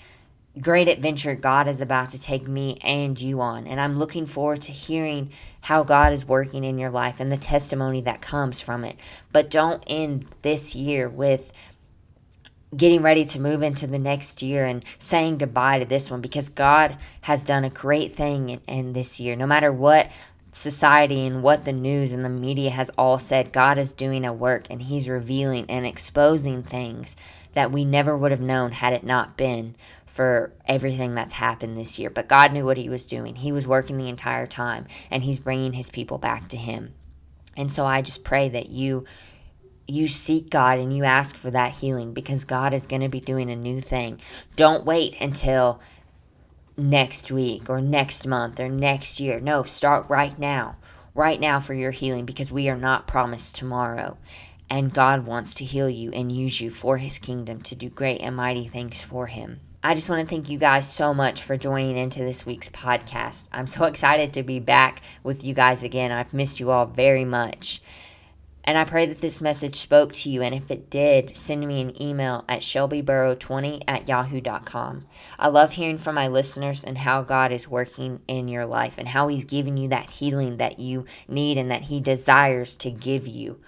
great 0.59 0.89
adventure 0.89 1.35
god 1.35 1.69
is 1.69 1.79
about 1.79 2.09
to 2.09 2.19
take 2.19 2.47
me 2.49 2.77
and 2.81 3.21
you 3.21 3.39
on 3.39 3.65
and 3.65 3.79
i'm 3.79 3.97
looking 3.97 4.25
forward 4.25 4.61
to 4.61 4.73
hearing 4.73 5.31
how 5.61 5.81
god 5.81 6.11
is 6.11 6.25
working 6.25 6.65
in 6.65 6.77
your 6.77 6.91
life 6.91 7.21
and 7.21 7.31
the 7.31 7.37
testimony 7.37 8.01
that 8.01 8.21
comes 8.21 8.59
from 8.59 8.83
it 8.83 8.97
but 9.31 9.49
don't 9.49 9.83
end 9.87 10.25
this 10.41 10.75
year 10.75 11.07
with 11.07 11.53
getting 12.75 13.01
ready 13.01 13.25
to 13.25 13.39
move 13.39 13.63
into 13.63 13.87
the 13.87 13.99
next 13.99 14.41
year 14.41 14.65
and 14.65 14.83
saying 14.97 15.37
goodbye 15.37 15.79
to 15.79 15.85
this 15.85 16.09
one 16.11 16.21
because 16.21 16.49
God 16.49 16.97
has 17.21 17.45
done 17.45 17.63
a 17.63 17.69
great 17.69 18.11
thing 18.11 18.49
in, 18.49 18.61
in, 18.67 18.93
this 18.93 19.19
year. 19.19 19.35
No 19.35 19.47
matter 19.47 19.71
what 19.71 20.11
society 20.51 21.25
and 21.25 21.43
what 21.43 21.65
the 21.65 21.73
news 21.73 22.11
and 22.13 22.23
the 22.23 22.29
media 22.29 22.69
has 22.69 22.89
all 22.97 23.19
said, 23.19 23.51
God 23.51 23.77
is 23.77 23.93
doing 23.93 24.25
a 24.25 24.33
work 24.33 24.67
and 24.69 24.83
He's 24.83 25.09
revealing 25.09 25.65
and 25.69 25.85
exposing 25.85 26.63
things 26.63 27.15
that 27.53 27.71
we 27.71 27.85
never 27.85 28.17
would 28.17 28.31
have 28.31 28.41
known 28.41 28.71
had 28.71 28.93
it 28.93 29.03
not 29.03 29.37
been 29.37 29.75
for 30.05 30.53
everything 30.65 31.13
that's 31.13 31.33
happened 31.33 31.75
this 31.75 31.99
year. 31.99 32.09
But 32.09 32.29
God 32.29 32.53
knew 32.53 32.65
what 32.65 32.77
He 32.77 32.89
was 32.89 33.05
doing, 33.05 33.35
He 33.35 33.51
was 33.51 33.67
working 33.67 33.97
the 33.97 34.09
entire 34.09 34.45
time 34.45 34.87
and 35.11 35.23
He's 35.23 35.39
bringing 35.39 35.73
His 35.73 35.89
people 35.89 36.17
back 36.17 36.47
to 36.49 36.57
Him. 36.57 36.93
And 37.57 37.71
so 37.71 37.85
I 37.85 38.01
just 38.01 38.23
pray 38.23 38.49
that 38.49 38.69
you 38.69 39.05
you 39.87 40.07
seek 40.07 40.49
God 40.49 40.79
and 40.79 40.95
you 40.95 41.03
ask 41.03 41.35
for 41.35 41.51
that 41.51 41.75
healing 41.75 42.13
because 42.13 42.45
God 42.45 42.73
is 42.73 42.87
going 42.87 43.01
to 43.01 43.09
be 43.09 43.19
doing 43.19 43.49
a 43.49 43.55
new 43.55 43.81
thing. 43.81 44.19
Don't 44.55 44.85
wait 44.85 45.15
until 45.21 45.79
next 46.77 47.31
week 47.31 47.69
or 47.69 47.81
next 47.81 48.25
month 48.27 48.59
or 48.59 48.69
next 48.69 49.19
year. 49.19 49.39
No, 49.39 49.63
start 49.63 50.09
right 50.09 50.37
now. 50.37 50.77
Right 51.13 51.39
now 51.39 51.59
for 51.59 51.73
your 51.73 51.91
healing 51.91 52.25
because 52.25 52.51
we 52.51 52.67
are 52.67 52.77
not 52.77 53.07
promised 53.07 53.55
tomorrow. 53.55 54.17
And 54.69 54.93
God 54.93 55.25
wants 55.25 55.53
to 55.55 55.65
heal 55.65 55.89
you 55.89 56.11
and 56.11 56.31
use 56.31 56.59
you 56.59 56.69
for 56.69 56.97
his 56.97 57.19
kingdom 57.19 57.61
to 57.61 57.75
do 57.75 57.89
great 57.89 58.19
and 58.21 58.35
mighty 58.35 58.67
things 58.67 59.03
for 59.03 59.27
him. 59.27 59.61
I 59.83 59.93
just 59.93 60.09
want 60.09 60.21
to 60.21 60.27
thank 60.27 60.49
you 60.49 60.57
guys 60.57 60.91
so 60.91 61.13
much 61.13 61.43
for 61.43 61.55
joining 61.57 61.95
into 61.95 62.19
this 62.19 62.43
week's 62.43 62.69
podcast. 62.69 63.47
I'm 63.51 63.67
so 63.67 63.85
excited 63.85 64.33
to 64.33 64.41
be 64.41 64.59
back 64.59 65.03
with 65.21 65.43
you 65.43 65.53
guys 65.53 65.83
again. 65.83 66.11
I've 66.11 66.33
missed 66.33 66.59
you 66.59 66.71
all 66.71 66.87
very 66.87 67.23
much. 67.23 67.83
And 68.65 68.79
I 68.79 68.83
pray 68.83 69.05
that 69.05 69.21
this 69.21 69.41
message 69.41 69.75
spoke 69.75 70.11
to 70.13 70.29
you. 70.29 70.41
And 70.41 70.53
if 70.53 70.69
it 70.71 70.89
did, 70.89 71.37
send 71.37 71.65
me 71.65 71.79
an 71.81 72.01
email 72.01 72.43
at 72.49 72.61
shelbyburrow20 72.61 73.83
at 73.87 74.09
yahoo.com. 74.09 75.05
I 75.37 75.47
love 75.47 75.73
hearing 75.73 75.99
from 75.99 76.15
my 76.15 76.27
listeners 76.27 76.83
and 76.83 76.97
how 76.97 77.21
God 77.21 77.51
is 77.51 77.69
working 77.69 78.21
in 78.27 78.47
your 78.47 78.65
life 78.65 78.97
and 78.97 79.09
how 79.09 79.27
He's 79.27 79.45
giving 79.45 79.77
you 79.77 79.87
that 79.89 80.09
healing 80.09 80.57
that 80.57 80.79
you 80.79 81.05
need 81.27 81.59
and 81.59 81.69
that 81.69 81.83
He 81.83 81.99
desires 81.99 82.75
to 82.77 82.89
give 82.89 83.27
you. 83.27 83.61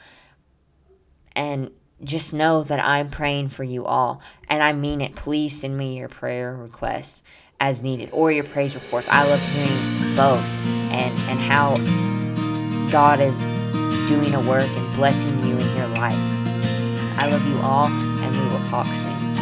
And 1.36 1.70
just 2.04 2.34
know 2.34 2.64
that 2.64 2.84
I'm 2.84 3.10
praying 3.10 3.50
for 3.50 3.64
you 3.64 3.86
all. 3.86 4.22
And 4.50 4.64
I 4.64 4.74
mean 4.74 5.02
it. 5.02 5.16
Please 5.16 5.62
send 5.62 5.78
me 5.78 5.98
your 5.98 6.10
prayer 6.10 6.56
requests 6.56 7.22
as 7.60 7.84
needed 7.84 8.10
or 8.12 8.32
your 8.32 8.44
praise 8.44 8.74
reports. 8.74 9.08
I 9.10 9.28
love 9.28 9.42
hearing 9.52 10.16
both 10.16 10.66
and, 10.92 11.14
and 11.30 11.40
how 11.40 11.78
God 12.92 13.20
is 13.20 13.67
doing 14.08 14.34
a 14.34 14.40
work 14.40 14.70
and 14.70 14.96
blessing 14.96 15.38
you 15.46 15.58
in 15.58 15.76
your 15.76 15.88
life. 15.90 16.18
I 17.20 17.28
love 17.30 17.46
you 17.48 17.60
all, 17.60 17.88
and 17.88 18.32
we 18.36 18.44
will 18.50 18.66
talk 18.70 18.88
soon. 18.88 19.37